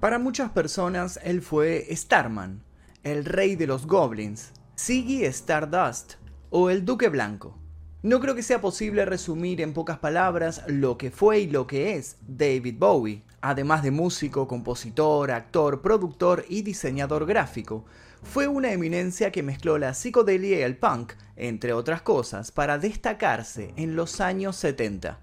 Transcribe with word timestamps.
Para 0.00 0.20
muchas 0.20 0.52
personas 0.52 1.18
él 1.24 1.42
fue 1.42 1.88
Starman, 1.90 2.62
el 3.02 3.24
rey 3.24 3.56
de 3.56 3.66
los 3.66 3.84
goblins, 3.84 4.52
Ziggy 4.78 5.24
Stardust 5.24 6.14
o 6.50 6.70
el 6.70 6.84
Duque 6.84 7.08
Blanco. 7.08 7.58
No 8.04 8.20
creo 8.20 8.36
que 8.36 8.44
sea 8.44 8.60
posible 8.60 9.04
resumir 9.04 9.60
en 9.60 9.72
pocas 9.72 9.98
palabras 9.98 10.62
lo 10.68 10.96
que 10.98 11.10
fue 11.10 11.40
y 11.40 11.50
lo 11.50 11.66
que 11.66 11.96
es 11.96 12.16
David 12.28 12.76
Bowie. 12.78 13.24
Además 13.40 13.82
de 13.82 13.90
músico, 13.90 14.46
compositor, 14.46 15.32
actor, 15.32 15.82
productor 15.82 16.44
y 16.48 16.62
diseñador 16.62 17.26
gráfico, 17.26 17.84
fue 18.22 18.46
una 18.46 18.70
eminencia 18.70 19.32
que 19.32 19.42
mezcló 19.42 19.78
la 19.78 19.94
psicodelia 19.94 20.60
y 20.60 20.62
el 20.62 20.76
punk, 20.76 21.14
entre 21.34 21.72
otras 21.72 22.02
cosas, 22.02 22.52
para 22.52 22.78
destacarse 22.78 23.74
en 23.74 23.96
los 23.96 24.20
años 24.20 24.54
70. 24.54 25.18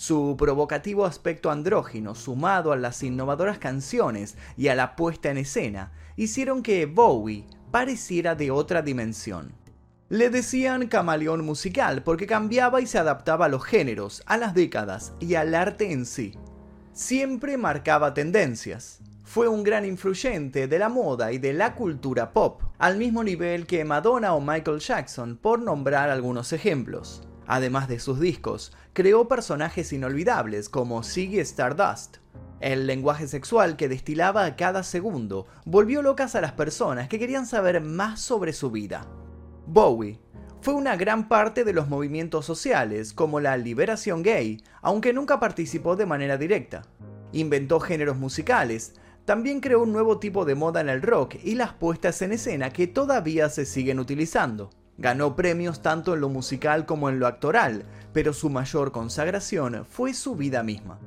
Su 0.00 0.34
provocativo 0.38 1.04
aspecto 1.04 1.50
andrógino, 1.50 2.14
sumado 2.14 2.72
a 2.72 2.76
las 2.76 3.02
innovadoras 3.02 3.58
canciones 3.58 4.38
y 4.56 4.68
a 4.68 4.74
la 4.74 4.96
puesta 4.96 5.28
en 5.28 5.36
escena, 5.36 5.92
hicieron 6.16 6.62
que 6.62 6.86
Bowie 6.86 7.44
pareciera 7.70 8.34
de 8.34 8.50
otra 8.50 8.80
dimensión. 8.80 9.52
Le 10.08 10.30
decían 10.30 10.88
camaleón 10.88 11.44
musical 11.44 12.02
porque 12.02 12.26
cambiaba 12.26 12.80
y 12.80 12.86
se 12.86 12.96
adaptaba 12.96 13.44
a 13.44 13.48
los 13.50 13.62
géneros, 13.62 14.22
a 14.24 14.38
las 14.38 14.54
décadas 14.54 15.12
y 15.20 15.34
al 15.34 15.54
arte 15.54 15.92
en 15.92 16.06
sí. 16.06 16.32
Siempre 16.94 17.58
marcaba 17.58 18.14
tendencias. 18.14 19.00
Fue 19.22 19.48
un 19.48 19.62
gran 19.62 19.84
influyente 19.84 20.66
de 20.66 20.78
la 20.78 20.88
moda 20.88 21.30
y 21.30 21.36
de 21.36 21.52
la 21.52 21.74
cultura 21.74 22.32
pop, 22.32 22.62
al 22.78 22.96
mismo 22.96 23.22
nivel 23.22 23.66
que 23.66 23.84
Madonna 23.84 24.32
o 24.32 24.40
Michael 24.40 24.78
Jackson, 24.78 25.36
por 25.36 25.60
nombrar 25.60 26.08
algunos 26.08 26.54
ejemplos. 26.54 27.20
Además 27.52 27.88
de 27.88 27.98
sus 27.98 28.20
discos, 28.20 28.72
creó 28.92 29.26
personajes 29.26 29.92
inolvidables 29.92 30.68
como 30.68 31.02
Ziggy 31.02 31.40
Stardust. 31.40 32.18
El 32.60 32.86
lenguaje 32.86 33.26
sexual 33.26 33.76
que 33.76 33.88
destilaba 33.88 34.44
a 34.44 34.54
cada 34.54 34.84
segundo 34.84 35.48
volvió 35.64 36.00
locas 36.00 36.36
a 36.36 36.40
las 36.40 36.52
personas 36.52 37.08
que 37.08 37.18
querían 37.18 37.46
saber 37.46 37.80
más 37.80 38.20
sobre 38.20 38.52
su 38.52 38.70
vida. 38.70 39.04
Bowie 39.66 40.20
fue 40.62 40.74
una 40.74 40.94
gran 40.94 41.26
parte 41.26 41.64
de 41.64 41.72
los 41.72 41.88
movimientos 41.88 42.46
sociales 42.46 43.12
como 43.12 43.40
la 43.40 43.56
liberación 43.56 44.22
gay, 44.22 44.62
aunque 44.80 45.12
nunca 45.12 45.40
participó 45.40 45.96
de 45.96 46.06
manera 46.06 46.36
directa. 46.36 46.82
Inventó 47.32 47.80
géneros 47.80 48.16
musicales, 48.16 48.94
también 49.24 49.58
creó 49.58 49.82
un 49.82 49.92
nuevo 49.92 50.20
tipo 50.20 50.44
de 50.44 50.54
moda 50.54 50.82
en 50.82 50.88
el 50.88 51.02
rock 51.02 51.34
y 51.42 51.56
las 51.56 51.72
puestas 51.72 52.22
en 52.22 52.30
escena 52.30 52.72
que 52.72 52.86
todavía 52.86 53.48
se 53.48 53.66
siguen 53.66 53.98
utilizando. 53.98 54.70
Ganó 55.00 55.34
premios 55.34 55.80
tanto 55.80 56.12
en 56.12 56.20
lo 56.20 56.28
musical 56.28 56.84
como 56.84 57.08
en 57.08 57.18
lo 57.18 57.26
actoral, 57.26 57.86
pero 58.12 58.34
su 58.34 58.50
mayor 58.50 58.92
consagración 58.92 59.86
fue 59.88 60.12
su 60.12 60.36
vida 60.36 60.62
misma. 60.62 61.00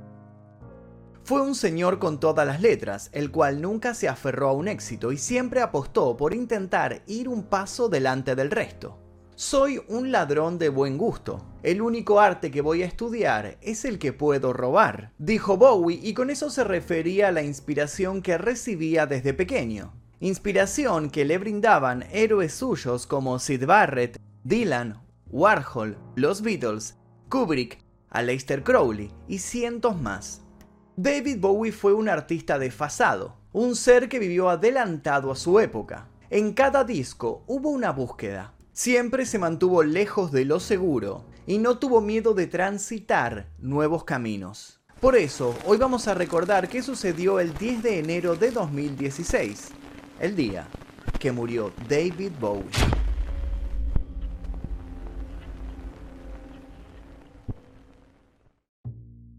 Fue 1.24 1.42
un 1.42 1.54
señor 1.54 2.00
con 2.00 2.20
todas 2.20 2.48
las 2.48 2.60
letras, 2.60 3.10
el 3.14 3.30
cual 3.30 3.62
nunca 3.62 3.94
se 3.94 4.10
aferró 4.10 4.50
a 4.50 4.54
un 4.54 4.68
éxito 4.68 5.12
y 5.12 5.18
siempre 5.20 5.62
apostó 5.62 6.18
por 6.18 6.34
intentar 6.34 7.04
ir 7.06 7.30
un 7.30 7.44
paso 7.44 7.88
delante 7.88 8.34
del 8.34 8.50
resto. 8.50 8.98
Soy 9.36 9.80
un 9.88 10.12
ladrón 10.12 10.58
de 10.58 10.70
buen 10.70 10.98
gusto. 10.98 11.46
El 11.62 11.80
único 11.80 12.20
arte 12.20 12.50
que 12.50 12.62
voy 12.62 12.82
a 12.82 12.88
estudiar 12.88 13.60
es 13.62 13.86
el 13.86 14.00
que 14.00 14.12
puedo 14.12 14.54
robar, 14.54 15.14
dijo 15.20 15.56
Bowie 15.56 16.00
y 16.02 16.16
con 16.16 16.32
eso 16.32 16.50
se 16.50 16.64
refería 16.64 17.28
a 17.28 17.32
la 17.32 17.44
inspiración 17.44 18.24
que 18.24 18.40
recibía 18.40 19.06
desde 19.06 19.36
pequeño 19.36 19.94
inspiración 20.24 21.10
que 21.10 21.26
le 21.26 21.38
brindaban 21.38 22.06
héroes 22.14 22.54
suyos 22.54 23.06
como 23.06 23.40
Sid 23.40 23.66
Barrett, 23.66 24.18
Dylan, 24.46 25.02
Warhol, 25.30 25.98
los 26.16 26.42
Beatles, 26.42 26.96
Kubrick, 27.28 27.84
Aleister 28.10 28.64
Crowley 28.64 29.12
y 29.28 29.40
cientos 29.40 30.00
más. 30.00 30.42
David 30.96 31.40
Bowie 31.42 31.74
fue 31.74 31.94
un 31.94 32.08
artista 32.08 32.58
desfasado, 32.58 33.36
un 33.52 33.76
ser 33.76 34.08
que 34.08 34.18
vivió 34.18 34.50
adelantado 34.50 35.30
a 35.30 35.36
su 35.36 35.60
época. 35.60 36.08
En 36.30 36.54
cada 36.54 36.86
disco 36.86 37.44
hubo 37.46 37.70
una 37.70 37.92
búsqueda. 37.92 38.54
Siempre 38.72 39.26
se 39.26 39.40
mantuvo 39.40 39.84
lejos 39.84 40.32
de 40.32 40.46
lo 40.46 40.62
seguro 40.62 41.26
y 41.46 41.58
no 41.58 41.80
tuvo 41.80 42.00
miedo 42.00 42.34
de 42.34 42.48
transitar 42.48 43.50
nuevos 43.60 44.06
caminos. 44.06 44.80
Por 45.02 45.18
eso, 45.18 45.54
hoy 45.66 45.78
vamos 45.78 46.08
a 46.08 46.14
recordar 46.14 46.70
qué 46.70 46.82
sucedió 46.82 47.42
el 47.42 47.54
10 47.56 47.84
de 47.84 48.00
enero 48.00 48.38
de 48.38 48.52
2016 48.52 49.83
el 50.20 50.36
día 50.36 50.68
que 51.20 51.32
murió 51.32 51.72
David 51.88 52.32
Bowie. 52.40 52.70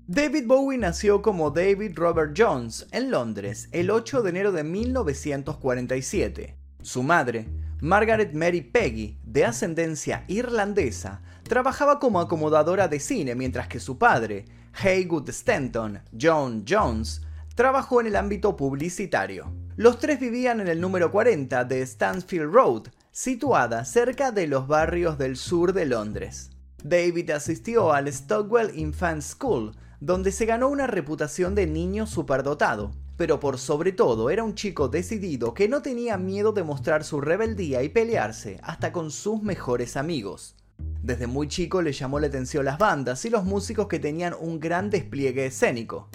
David 0.06 0.46
Bowie 0.46 0.78
nació 0.78 1.22
como 1.22 1.50
David 1.50 1.92
Robert 1.94 2.34
Jones 2.36 2.86
en 2.92 3.10
Londres 3.10 3.68
el 3.72 3.90
8 3.90 4.22
de 4.22 4.30
enero 4.30 4.52
de 4.52 4.62
1947. 4.62 6.56
Su 6.82 7.02
madre, 7.02 7.48
Margaret 7.80 8.34
Mary 8.34 8.60
Peggy, 8.60 9.18
de 9.24 9.44
ascendencia 9.44 10.24
irlandesa, 10.28 11.22
trabajaba 11.42 11.98
como 11.98 12.20
acomodadora 12.20 12.86
de 12.86 13.00
cine 13.00 13.34
mientras 13.34 13.66
que 13.66 13.80
su 13.80 13.98
padre, 13.98 14.44
Haywood 14.82 15.28
Stanton 15.30 16.00
John 16.20 16.64
Jones, 16.68 17.22
trabajó 17.54 18.00
en 18.00 18.08
el 18.08 18.16
ámbito 18.16 18.56
publicitario. 18.56 19.63
Los 19.76 19.98
tres 19.98 20.20
vivían 20.20 20.60
en 20.60 20.68
el 20.68 20.80
número 20.80 21.10
40 21.10 21.64
de 21.64 21.84
Stansfield 21.84 22.52
Road, 22.52 22.82
situada 23.10 23.84
cerca 23.84 24.30
de 24.30 24.46
los 24.46 24.68
barrios 24.68 25.18
del 25.18 25.36
sur 25.36 25.72
de 25.72 25.84
Londres. 25.84 26.50
David 26.84 27.30
asistió 27.30 27.92
al 27.92 28.12
Stockwell 28.12 28.78
Infant 28.78 29.22
School, 29.22 29.72
donde 29.98 30.30
se 30.30 30.46
ganó 30.46 30.68
una 30.68 30.86
reputación 30.86 31.56
de 31.56 31.66
niño 31.66 32.06
superdotado, 32.06 32.92
pero 33.16 33.40
por 33.40 33.58
sobre 33.58 33.90
todo 33.90 34.30
era 34.30 34.44
un 34.44 34.54
chico 34.54 34.86
decidido 34.86 35.54
que 35.54 35.68
no 35.68 35.82
tenía 35.82 36.18
miedo 36.18 36.52
de 36.52 36.62
mostrar 36.62 37.02
su 37.02 37.20
rebeldía 37.20 37.82
y 37.82 37.88
pelearse 37.88 38.60
hasta 38.62 38.92
con 38.92 39.10
sus 39.10 39.42
mejores 39.42 39.96
amigos. 39.96 40.54
Desde 41.02 41.26
muy 41.26 41.48
chico 41.48 41.82
le 41.82 41.92
llamó 41.92 42.20
la 42.20 42.28
atención 42.28 42.64
las 42.64 42.78
bandas 42.78 43.24
y 43.24 43.30
los 43.30 43.42
músicos 43.42 43.88
que 43.88 43.98
tenían 43.98 44.34
un 44.38 44.60
gran 44.60 44.88
despliegue 44.88 45.46
escénico. 45.46 46.08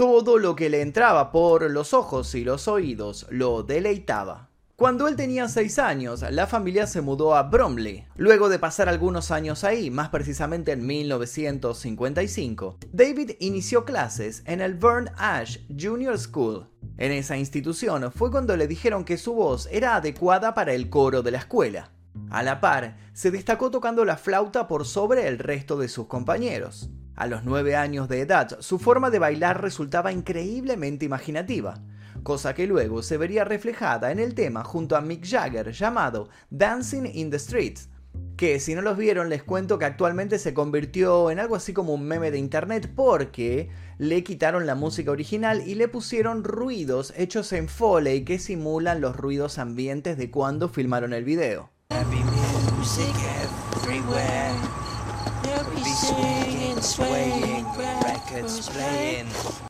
Todo 0.00 0.38
lo 0.38 0.56
que 0.56 0.70
le 0.70 0.80
entraba 0.80 1.30
por 1.30 1.70
los 1.70 1.92
ojos 1.92 2.34
y 2.34 2.42
los 2.42 2.68
oídos 2.68 3.26
lo 3.28 3.62
deleitaba. 3.62 4.48
Cuando 4.74 5.06
él 5.06 5.14
tenía 5.14 5.46
6 5.46 5.78
años, 5.78 6.24
la 6.30 6.46
familia 6.46 6.86
se 6.86 7.02
mudó 7.02 7.34
a 7.34 7.42
Bromley. 7.42 8.06
Luego 8.16 8.48
de 8.48 8.58
pasar 8.58 8.88
algunos 8.88 9.30
años 9.30 9.62
ahí, 9.62 9.90
más 9.90 10.08
precisamente 10.08 10.72
en 10.72 10.86
1955, 10.86 12.78
David 12.90 13.32
inició 13.40 13.84
clases 13.84 14.42
en 14.46 14.62
el 14.62 14.72
Burn 14.72 15.10
Ash 15.18 15.58
Junior 15.78 16.18
School. 16.18 16.66
En 16.96 17.12
esa 17.12 17.36
institución 17.36 18.10
fue 18.10 18.30
cuando 18.30 18.56
le 18.56 18.66
dijeron 18.66 19.04
que 19.04 19.18
su 19.18 19.34
voz 19.34 19.68
era 19.70 19.96
adecuada 19.96 20.54
para 20.54 20.72
el 20.72 20.88
coro 20.88 21.20
de 21.20 21.32
la 21.32 21.38
escuela. 21.40 21.92
A 22.30 22.42
la 22.42 22.58
par, 22.62 22.96
se 23.12 23.30
destacó 23.30 23.70
tocando 23.70 24.06
la 24.06 24.16
flauta 24.16 24.66
por 24.66 24.86
sobre 24.86 25.28
el 25.28 25.38
resto 25.38 25.76
de 25.76 25.88
sus 25.88 26.06
compañeros. 26.06 26.88
A 27.20 27.26
los 27.26 27.44
nueve 27.44 27.76
años 27.76 28.08
de 28.08 28.22
edad, 28.22 28.56
su 28.60 28.78
forma 28.78 29.10
de 29.10 29.18
bailar 29.18 29.60
resultaba 29.60 30.10
increíblemente 30.10 31.04
imaginativa, 31.04 31.78
cosa 32.22 32.54
que 32.54 32.66
luego 32.66 33.02
se 33.02 33.18
vería 33.18 33.44
reflejada 33.44 34.10
en 34.10 34.18
el 34.18 34.34
tema 34.34 34.64
junto 34.64 34.96
a 34.96 35.02
Mick 35.02 35.26
Jagger 35.26 35.70
llamado 35.70 36.30
Dancing 36.48 37.04
in 37.12 37.28
the 37.28 37.38
Streets, 37.38 37.90
que 38.38 38.58
si 38.58 38.74
no 38.74 38.80
los 38.80 38.96
vieron 38.96 39.28
les 39.28 39.42
cuento 39.42 39.78
que 39.78 39.84
actualmente 39.84 40.38
se 40.38 40.54
convirtió 40.54 41.30
en 41.30 41.40
algo 41.40 41.56
así 41.56 41.74
como 41.74 41.92
un 41.92 42.04
meme 42.04 42.30
de 42.30 42.38
internet 42.38 42.90
porque 42.96 43.68
le 43.98 44.24
quitaron 44.24 44.64
la 44.64 44.74
música 44.74 45.10
original 45.10 45.62
y 45.68 45.74
le 45.74 45.88
pusieron 45.88 46.42
ruidos 46.42 47.12
hechos 47.18 47.52
en 47.52 47.68
Foley 47.68 48.24
que 48.24 48.38
simulan 48.38 49.02
los 49.02 49.14
ruidos 49.14 49.58
ambientes 49.58 50.16
de 50.16 50.30
cuando 50.30 50.70
filmaron 50.70 51.12
el 51.12 51.24
video. 51.24 51.68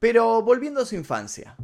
Pero 0.00 0.42
volviendo 0.42 0.81
a 0.82 0.86
su 0.86 0.94
infancia, 0.94 1.56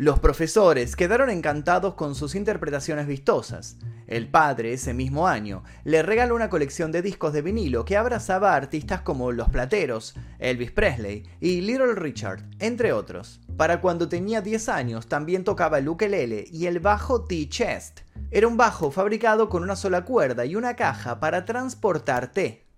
los 0.00 0.18
profesores 0.18 0.96
quedaron 0.96 1.28
encantados 1.28 1.92
con 1.92 2.14
sus 2.14 2.34
interpretaciones 2.34 3.06
vistosas. 3.06 3.76
El 4.06 4.30
padre, 4.30 4.72
ese 4.72 4.94
mismo 4.94 5.28
año, 5.28 5.62
le 5.84 6.02
regaló 6.02 6.34
una 6.34 6.48
colección 6.48 6.90
de 6.90 7.02
discos 7.02 7.32
de 7.34 7.42
vinilo 7.42 7.84
que 7.84 7.98
abrazaba 7.98 8.52
a 8.52 8.56
artistas 8.56 9.02
como 9.02 9.30
Los 9.30 9.50
Plateros, 9.50 10.14
Elvis 10.38 10.72
Presley 10.72 11.28
y 11.38 11.60
Little 11.60 11.94
Richard, 11.94 12.42
entre 12.60 12.94
otros. 12.94 13.40
Para 13.58 13.82
cuando 13.82 14.08
tenía 14.08 14.40
10 14.40 14.70
años 14.70 15.06
también 15.06 15.44
tocaba 15.44 15.78
el 15.78 15.88
ukelele 15.88 16.46
y 16.50 16.64
el 16.64 16.80
bajo 16.80 17.24
T-Chest. 17.24 18.00
Era 18.30 18.48
un 18.48 18.56
bajo 18.56 18.90
fabricado 18.90 19.50
con 19.50 19.62
una 19.62 19.76
sola 19.76 20.06
cuerda 20.06 20.46
y 20.46 20.56
una 20.56 20.76
caja 20.76 21.20
para 21.20 21.44
transportar 21.44 22.32
té. 22.32 22.69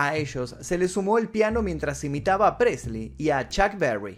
A 0.00 0.14
ellos 0.14 0.54
se 0.60 0.78
le 0.78 0.86
sumó 0.86 1.18
el 1.18 1.28
piano 1.28 1.60
mientras 1.60 2.04
imitaba 2.04 2.46
a 2.46 2.56
Presley 2.56 3.16
y 3.18 3.30
a 3.30 3.48
Chuck 3.48 3.76
Berry. 3.78 4.16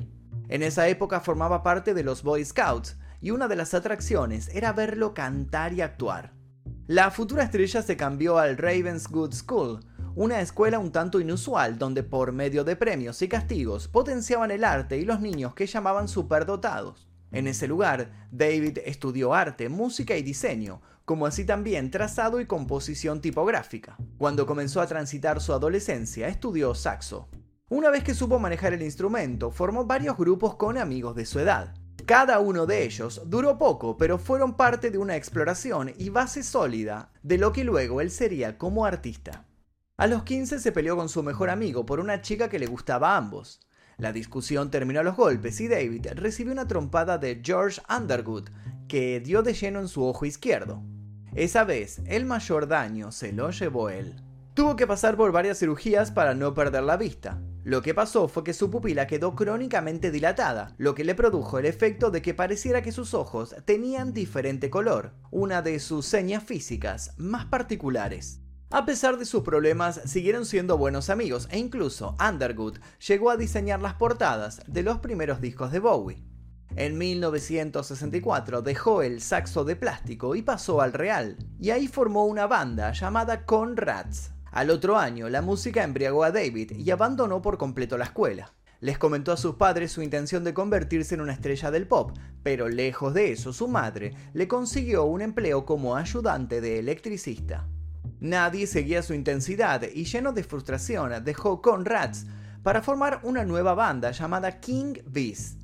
En 0.51 0.63
esa 0.63 0.87
época 0.89 1.21
formaba 1.21 1.63
parte 1.63 1.95
de 1.95 2.05
los 2.05 2.23
Boy 2.23 2.45
Scouts 2.45 2.99
y 3.23 3.31
una 3.31 3.49
de 3.49 3.57
las 3.57 3.73
atracciones 3.73 4.49
era 4.49 4.75
verlo 4.75 5.15
cantar 5.15 5.73
y 5.73 5.81
actuar. 5.81 6.35
La 6.87 7.11
futura 7.11 7.45
estrella 7.45 7.81
se 7.81 7.97
cambió 7.97 8.37
al 8.37 8.59
Ravenswood 8.59 9.33
School, 9.33 9.81
una 10.15 10.43
escuela 10.43 10.79
un 10.79 10.93
tanto 10.93 11.19
inusual 11.19 11.79
donde 11.79 12.03
por 12.03 12.33
medio 12.33 12.63
de 12.63 12.77
premios 12.77 13.23
y 13.23 13.29
castigos 13.29 13.89
potenciaban 13.89 14.51
el 14.51 14.65
arte 14.65 14.99
y 14.99 15.07
los 15.07 15.23
niños 15.23 15.55
que 15.55 15.67
llamaban 15.67 16.09
superdotados. 16.09 17.10
En 17.33 17.47
ese 17.47 17.69
lugar, 17.69 18.29
David 18.31 18.79
estudió 18.85 19.35
arte, 19.35 19.69
música 19.69 20.17
y 20.17 20.23
diseño, 20.23 20.83
como 21.05 21.27
así 21.27 21.45
también 21.45 21.91
trazado 21.91 22.41
y 22.41 22.47
composición 22.47 23.21
tipográfica. 23.21 23.97
Cuando 24.19 24.47
comenzó 24.47 24.81
a 24.81 24.87
transitar 24.87 25.41
su 25.41 25.53
adolescencia, 25.53 26.29
estudió 26.29 26.75
saxo. 26.75 27.29
Una 27.69 27.91
vez 27.91 28.03
que 28.03 28.15
supo 28.15 28.39
manejar 28.39 28.75
el 28.75 28.83
instrumento, 28.83 29.51
formó 29.51 29.85
varios 29.85 30.17
grupos 30.17 30.57
con 30.57 30.77
amigos 30.77 31.15
de 31.15 31.27
su 31.27 31.39
edad. 31.39 31.75
Cada 32.07 32.41
uno 32.41 32.67
de 32.67 32.85
ellos 32.85 33.23
duró 33.27 33.59
poco, 33.59 33.97
pero 33.97 34.19
fueron 34.19 34.57
parte 34.57 34.91
de 34.91 34.99
una 34.99 35.15
exploración 35.15 35.93
y 35.97 36.09
base 36.09 36.43
sólida 36.43 37.13
de 37.23 37.39
lo 37.39 37.53
que 37.53 37.63
luego 37.63 38.01
él 38.01 38.11
sería 38.11 38.59
como 38.59 38.85
artista. 38.85 39.47
A 39.97 40.07
los 40.07 40.25
15 40.25 40.59
se 40.59 40.73
peleó 40.73 40.97
con 40.97 41.09
su 41.09 41.23
mejor 41.23 41.51
amigo 41.51 41.87
por 41.87 42.01
una 42.01 42.23
chica 42.23 42.49
que 42.49 42.59
le 42.59 42.67
gustaba 42.67 43.13
a 43.13 43.17
ambos. 43.17 43.61
La 44.01 44.15
discusión 44.15 44.71
terminó 44.71 45.01
a 45.01 45.03
los 45.03 45.15
golpes 45.15 45.61
y 45.61 45.69
David 45.69 46.07
recibió 46.15 46.55
una 46.55 46.67
trompada 46.67 47.19
de 47.19 47.43
George 47.45 47.83
Underwood, 47.95 48.49
que 48.89 49.21
dio 49.21 49.43
de 49.43 49.53
lleno 49.53 49.79
en 49.79 49.89
su 49.89 50.03
ojo 50.03 50.25
izquierdo. 50.25 50.83
Esa 51.35 51.65
vez, 51.65 52.01
el 52.07 52.25
mayor 52.25 52.67
daño 52.67 53.13
se 53.13 53.35
lo 53.35 53.51
llevó 53.51 53.91
él. 53.91 54.17
Tuvo 54.55 54.75
que 54.75 54.87
pasar 54.87 55.19
por 55.19 55.33
varias 55.33 55.59
cirugías 55.59 56.11
para 56.11 56.35
no 56.35 56.55
perder 56.55 56.83
la 56.85 56.97
vista. 56.97 57.43
Lo 57.63 57.83
que 57.83 57.93
pasó 57.93 58.27
fue 58.27 58.43
que 58.43 58.55
su 58.55 58.71
pupila 58.71 59.07
quedó 59.07 59.35
crónicamente 59.35 60.11
dilatada, 60.11 60.75
lo 60.79 60.95
que 60.95 61.05
le 61.05 61.15
produjo 61.15 61.59
el 61.59 61.67
efecto 61.67 62.11
de 62.11 62.23
que 62.23 62.33
pareciera 62.33 62.81
que 62.81 62.93
sus 62.93 63.13
ojos 63.13 63.55
tenían 63.67 64.15
diferente 64.15 64.71
color, 64.71 65.13
una 65.31 65.61
de 65.61 65.79
sus 65.79 66.07
señas 66.07 66.43
físicas 66.43 67.13
más 67.19 67.45
particulares. 67.45 68.41
A 68.73 68.87
pesar 68.87 69.19
de 69.19 69.25
sus 69.25 69.43
problemas, 69.43 70.01
siguieron 70.05 70.47
siendo 70.47 70.79
buenos 70.79 71.11
amigos 71.11 71.49
e 71.51 71.59
incluso 71.59 72.17
Underwood 72.25 72.79
llegó 73.05 73.31
a 73.31 73.37
diseñar 73.37 73.83
las 73.83 73.95
portadas 73.95 74.63
de 74.69 74.85
los 74.85 74.99
primeros 74.99 75.41
discos 75.41 75.73
de 75.73 75.81
Bowie. 75.81 76.23
En 76.77 76.97
1964 76.97 78.63
dejó 78.63 79.03
el 79.03 79.23
saxo 79.23 79.65
de 79.65 79.75
plástico 79.75 80.37
y 80.37 80.43
pasó 80.43 80.83
al 80.83 80.93
real, 80.93 81.37
y 81.59 81.71
ahí 81.71 81.89
formó 81.89 82.27
una 82.27 82.47
banda 82.47 82.93
llamada 82.93 83.45
Conrads. 83.45 84.31
Al 84.53 84.71
otro 84.71 84.97
año, 84.97 85.29
la 85.29 85.43
música 85.43 85.83
embriagó 85.83 86.23
a 86.23 86.31
David 86.31 86.71
y 86.77 86.93
abandonó 86.93 87.43
por 87.43 87.59
completo 87.59 87.99
la 87.99 88.05
escuela. 88.05 88.53
Les 88.79 88.99
comentó 88.99 89.33
a 89.33 89.37
sus 89.37 89.57
padres 89.57 89.91
su 89.91 90.01
intención 90.01 90.45
de 90.45 90.55
convertirse 90.55 91.17
en 91.17 91.23
una 91.23 91.33
estrella 91.33 91.73
del 91.73 91.89
pop, 91.89 92.17
pero 92.45 92.69
lejos 92.69 93.15
de 93.15 93.33
eso, 93.33 93.53
su 93.53 93.67
madre 93.67 94.15
le 94.33 94.47
consiguió 94.47 95.07
un 95.07 95.23
empleo 95.23 95.67
como 95.67 95.97
ayudante 95.97 96.61
de 96.61 96.79
electricista. 96.79 97.67
Nadie 98.21 98.67
seguía 98.67 99.03
su 99.03 99.15
intensidad 99.15 99.83
y 99.83 100.05
lleno 100.05 100.33
de 100.33 100.45
frustración 100.45 101.25
dejó 101.25 101.63
Conrads 101.63 102.27
para 102.63 102.83
formar 102.83 103.21
una 103.23 103.45
nueva 103.45 103.73
banda 103.73 104.11
llamada 104.11 104.61
King 104.61 104.95
Beast. 105.07 105.63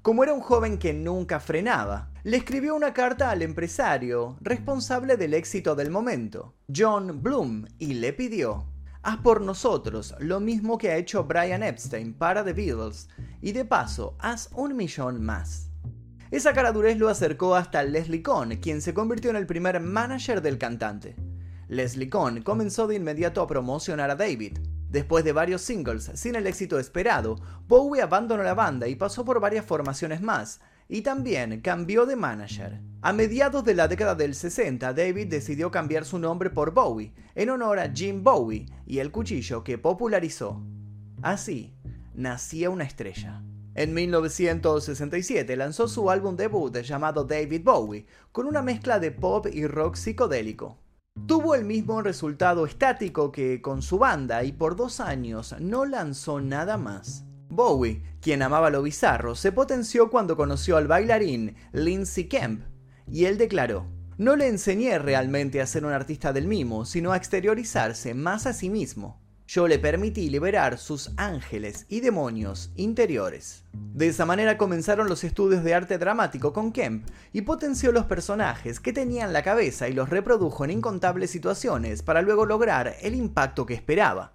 Como 0.00 0.24
era 0.24 0.32
un 0.32 0.40
joven 0.40 0.78
que 0.78 0.94
nunca 0.94 1.40
frenaba, 1.40 2.10
le 2.22 2.38
escribió 2.38 2.74
una 2.74 2.94
carta 2.94 3.30
al 3.30 3.42
empresario 3.42 4.38
responsable 4.40 5.18
del 5.18 5.34
éxito 5.34 5.74
del 5.74 5.90
momento, 5.90 6.54
John 6.74 7.22
Bloom, 7.22 7.66
y 7.78 7.92
le 7.92 8.14
pidió, 8.14 8.64
haz 9.02 9.18
por 9.18 9.42
nosotros 9.42 10.14
lo 10.20 10.40
mismo 10.40 10.78
que 10.78 10.90
ha 10.90 10.96
hecho 10.96 11.24
Brian 11.24 11.62
Epstein 11.62 12.14
para 12.14 12.42
The 12.42 12.54
Beatles, 12.54 13.10
y 13.42 13.52
de 13.52 13.66
paso, 13.66 14.16
haz 14.20 14.48
un 14.54 14.74
millón 14.74 15.22
más. 15.22 15.68
Esa 16.30 16.54
caradurez 16.54 16.96
lo 16.96 17.10
acercó 17.10 17.54
hasta 17.54 17.82
Leslie 17.82 18.22
Cohn, 18.22 18.56
quien 18.56 18.80
se 18.80 18.94
convirtió 18.94 19.28
en 19.28 19.36
el 19.36 19.46
primer 19.46 19.80
manager 19.80 20.40
del 20.40 20.56
cantante. 20.56 21.14
Leslie 21.70 22.10
Cohn 22.10 22.42
comenzó 22.42 22.88
de 22.88 22.96
inmediato 22.96 23.40
a 23.40 23.46
promocionar 23.46 24.10
a 24.10 24.16
David, 24.16 24.58
Después 24.90 25.22
de 25.24 25.30
varios 25.30 25.62
singles 25.62 26.10
sin 26.14 26.34
el 26.34 26.48
éxito 26.48 26.80
esperado, 26.80 27.36
Bowie 27.68 28.02
abandonó 28.02 28.42
la 28.42 28.54
banda 28.54 28.88
y 28.88 28.96
pasó 28.96 29.24
por 29.24 29.38
varias 29.38 29.64
formaciones 29.64 30.20
más, 30.20 30.60
y 30.88 31.02
también 31.02 31.60
cambió 31.60 32.06
de 32.06 32.16
manager. 32.16 32.80
A 33.00 33.12
mediados 33.12 33.64
de 33.64 33.74
la 33.74 33.86
década 33.86 34.16
del 34.16 34.34
60, 34.34 34.92
David 34.92 35.28
decidió 35.28 35.70
cambiar 35.70 36.04
su 36.04 36.18
nombre 36.18 36.50
por 36.50 36.74
Bowie, 36.74 37.14
en 37.36 37.50
honor 37.50 37.78
a 37.78 37.92
Jim 37.94 38.24
Bowie 38.24 38.66
y 38.84 38.98
el 38.98 39.12
cuchillo 39.12 39.62
que 39.62 39.78
popularizó. 39.78 40.60
Así, 41.22 41.72
nacía 42.12 42.68
una 42.68 42.82
estrella. 42.82 43.44
En 43.76 43.94
1967 43.94 45.56
lanzó 45.56 45.86
su 45.86 46.10
álbum 46.10 46.34
debut 46.34 46.76
llamado 46.78 47.22
David 47.22 47.62
Bowie, 47.62 48.06
con 48.32 48.48
una 48.48 48.60
mezcla 48.60 48.98
de 48.98 49.12
pop 49.12 49.46
y 49.52 49.68
rock 49.68 49.94
psicodélico. 49.94 50.80
Tuvo 51.26 51.54
el 51.54 51.64
mismo 51.64 52.02
resultado 52.02 52.66
estático 52.66 53.30
que 53.30 53.62
con 53.62 53.82
su 53.82 53.98
banda 53.98 54.42
y 54.44 54.52
por 54.52 54.76
dos 54.76 55.00
años 55.00 55.54
no 55.60 55.84
lanzó 55.84 56.40
nada 56.40 56.76
más. 56.76 57.24
Bowie, 57.48 58.02
quien 58.20 58.42
amaba 58.42 58.70
lo 58.70 58.82
bizarro, 58.82 59.34
se 59.34 59.52
potenció 59.52 60.10
cuando 60.10 60.36
conoció 60.36 60.76
al 60.76 60.86
bailarín 60.86 61.56
Lindsay 61.72 62.28
Kemp, 62.28 62.62
y 63.06 63.24
él 63.24 63.38
declaró, 63.38 63.86
no 64.18 64.36
le 64.36 64.48
enseñé 64.48 64.98
realmente 64.98 65.60
a 65.60 65.66
ser 65.66 65.84
un 65.84 65.92
artista 65.92 66.32
del 66.32 66.46
mimo, 66.46 66.84
sino 66.84 67.12
a 67.12 67.16
exteriorizarse 67.16 68.14
más 68.14 68.46
a 68.46 68.52
sí 68.52 68.70
mismo 68.70 69.20
yo 69.50 69.66
le 69.66 69.80
permití 69.80 70.30
liberar 70.30 70.78
sus 70.78 71.10
ángeles 71.16 71.84
y 71.88 71.98
demonios 71.98 72.70
interiores. 72.76 73.64
De 73.72 74.06
esa 74.06 74.24
manera 74.24 74.56
comenzaron 74.56 75.08
los 75.08 75.24
estudios 75.24 75.64
de 75.64 75.74
arte 75.74 75.98
dramático 75.98 76.52
con 76.52 76.70
Kemp 76.70 77.04
y 77.32 77.40
potenció 77.40 77.90
los 77.90 78.04
personajes 78.04 78.78
que 78.78 78.92
tenía 78.92 79.24
en 79.24 79.32
la 79.32 79.42
cabeza 79.42 79.88
y 79.88 79.92
los 79.92 80.08
reprodujo 80.08 80.64
en 80.64 80.70
incontables 80.70 81.32
situaciones 81.32 82.04
para 82.04 82.22
luego 82.22 82.46
lograr 82.46 82.94
el 83.02 83.16
impacto 83.16 83.66
que 83.66 83.74
esperaba. 83.74 84.34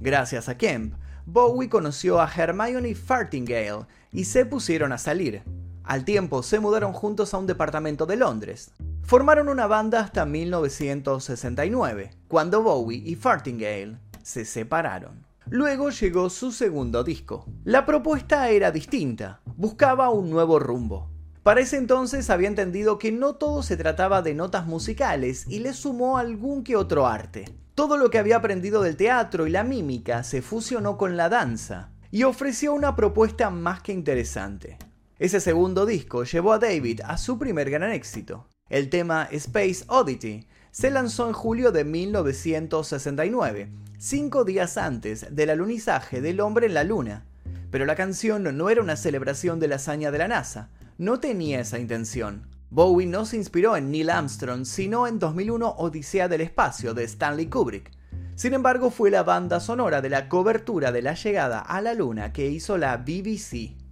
Gracias 0.00 0.48
a 0.48 0.56
Kemp, 0.56 0.94
Bowie 1.26 1.68
conoció 1.68 2.18
a 2.18 2.32
Hermione 2.34 2.94
Fartingale 2.94 3.84
y 4.10 4.24
se 4.24 4.46
pusieron 4.46 4.90
a 4.90 4.96
salir. 4.96 5.42
Al 5.84 6.06
tiempo 6.06 6.42
se 6.42 6.60
mudaron 6.60 6.94
juntos 6.94 7.34
a 7.34 7.38
un 7.38 7.46
departamento 7.46 8.06
de 8.06 8.16
Londres. 8.16 8.72
Formaron 9.02 9.50
una 9.50 9.66
banda 9.66 10.00
hasta 10.00 10.24
1969, 10.24 12.12
cuando 12.26 12.62
Bowie 12.62 13.02
y 13.04 13.16
Fartingale 13.16 13.98
se 14.26 14.44
separaron. 14.44 15.24
Luego 15.48 15.90
llegó 15.90 16.30
su 16.30 16.50
segundo 16.50 17.04
disco. 17.04 17.46
La 17.62 17.86
propuesta 17.86 18.50
era 18.50 18.72
distinta, 18.72 19.40
buscaba 19.56 20.10
un 20.10 20.30
nuevo 20.30 20.58
rumbo. 20.58 21.08
Para 21.44 21.60
ese 21.60 21.76
entonces 21.76 22.28
había 22.28 22.48
entendido 22.48 22.98
que 22.98 23.12
no 23.12 23.36
todo 23.36 23.62
se 23.62 23.76
trataba 23.76 24.22
de 24.22 24.34
notas 24.34 24.66
musicales 24.66 25.46
y 25.46 25.60
le 25.60 25.72
sumó 25.72 26.18
algún 26.18 26.64
que 26.64 26.74
otro 26.74 27.06
arte. 27.06 27.44
Todo 27.76 27.96
lo 27.96 28.10
que 28.10 28.18
había 28.18 28.38
aprendido 28.38 28.82
del 28.82 28.96
teatro 28.96 29.46
y 29.46 29.50
la 29.50 29.62
mímica 29.62 30.24
se 30.24 30.42
fusionó 30.42 30.98
con 30.98 31.16
la 31.16 31.28
danza 31.28 31.92
y 32.10 32.24
ofreció 32.24 32.74
una 32.74 32.96
propuesta 32.96 33.50
más 33.50 33.80
que 33.80 33.92
interesante. 33.92 34.76
Ese 35.20 35.38
segundo 35.38 35.86
disco 35.86 36.24
llevó 36.24 36.52
a 36.52 36.58
David 36.58 37.02
a 37.04 37.16
su 37.16 37.38
primer 37.38 37.70
gran 37.70 37.92
éxito. 37.92 38.48
El 38.68 38.90
tema 38.90 39.28
Space 39.30 39.84
Oddity 39.86 40.48
se 40.76 40.90
lanzó 40.90 41.26
en 41.26 41.32
julio 41.32 41.72
de 41.72 41.84
1969 41.84 43.70
cinco 43.96 44.44
días 44.44 44.76
antes 44.76 45.34
del 45.34 45.48
alunizaje 45.48 46.20
del 46.20 46.38
hombre 46.40 46.66
en 46.66 46.74
la 46.74 46.84
Luna. 46.84 47.24
Pero 47.70 47.86
la 47.86 47.94
canción 47.94 48.42
no 48.54 48.68
era 48.68 48.82
una 48.82 48.96
celebración 48.96 49.58
de 49.58 49.68
la 49.68 49.76
hazaña 49.76 50.10
de 50.10 50.18
la 50.18 50.28
NASA, 50.28 50.68
no 50.98 51.18
tenía 51.18 51.60
esa 51.60 51.78
intención. 51.78 52.46
Bowie 52.68 53.06
no 53.06 53.24
se 53.24 53.38
inspiró 53.38 53.74
en 53.78 53.90
Neil 53.90 54.10
Armstrong, 54.10 54.66
sino 54.66 55.06
en 55.06 55.18
2001 55.18 55.66
Odisea 55.78 56.28
del 56.28 56.42
Espacio 56.42 56.92
de 56.92 57.04
Stanley 57.04 57.46
Kubrick. 57.46 57.90
Sin 58.34 58.52
embargo, 58.52 58.90
fue 58.90 59.10
la 59.10 59.22
banda 59.22 59.60
sonora 59.60 60.02
de 60.02 60.10
la 60.10 60.28
cobertura 60.28 60.92
de 60.92 61.00
la 61.00 61.14
llegada 61.14 61.60
a 61.60 61.80
la 61.80 61.94
Luna 61.94 62.34
que 62.34 62.50
hizo 62.50 62.76
la 62.76 62.98
BBC. 62.98 63.85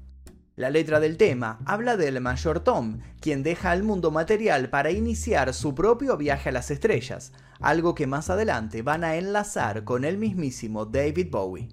La 0.57 0.71
letra 0.71 1.01
del 1.01 1.17
tema 1.17 1.59
habla 1.67 1.97
del 1.97 2.21
mayor 2.21 2.61
Tom, 2.61 3.01
quien 3.21 3.43
deja 3.43 3.73
al 3.73 3.83
mundo 3.83 4.13
material 4.13 4.71
para 4.71 4.93
iniciar 4.93 5.53
su 5.53 5.75
propio 5.75 6.17
viaje 6.17 6.51
a 6.51 6.53
las 6.53 6.71
estrellas, 6.71 7.33
algo 7.59 7.97
que 7.97 8.07
más 8.07 8.31
adelante 8.31 8.83
van 8.83 9.03
a 9.03 9.17
enlazar 9.17 9.83
con 9.83 10.05
el 10.05 10.17
mismísimo 10.17 10.87
David 10.87 11.27
Bowie. 11.33 11.71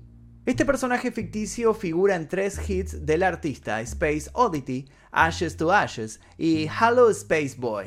Este 0.47 0.65
personaje 0.65 1.11
ficticio 1.11 1.75
figura 1.75 2.15
en 2.15 2.27
tres 2.27 2.67
hits 2.67 3.05
del 3.05 3.21
artista 3.21 3.81
Space 3.81 4.31
Oddity, 4.33 4.89
Ashes 5.11 5.57
to 5.57 5.71
Ashes 5.71 6.19
y 6.39 6.67
Hello 6.67 7.11
Space 7.11 7.55
Boy. 7.55 7.85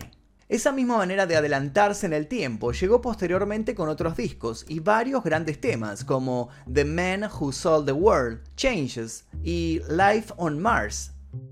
Esa 0.54 0.70
misma 0.70 0.98
manera 0.98 1.26
de 1.26 1.34
adelantarse 1.34 2.06
en 2.06 2.12
el 2.12 2.28
tiempo 2.28 2.70
llegó 2.70 3.00
posteriormente 3.00 3.74
con 3.74 3.88
otros 3.88 4.16
discos 4.16 4.64
y 4.68 4.78
varios 4.78 5.24
grandes 5.24 5.60
temas 5.60 6.04
como 6.04 6.48
The 6.72 6.84
Man 6.84 7.24
Who 7.24 7.50
Sold 7.50 7.86
the 7.86 7.92
World, 7.92 8.38
Changes 8.54 9.24
y 9.42 9.80
Life 9.88 10.32
on 10.36 10.60
Mars. 10.60 11.10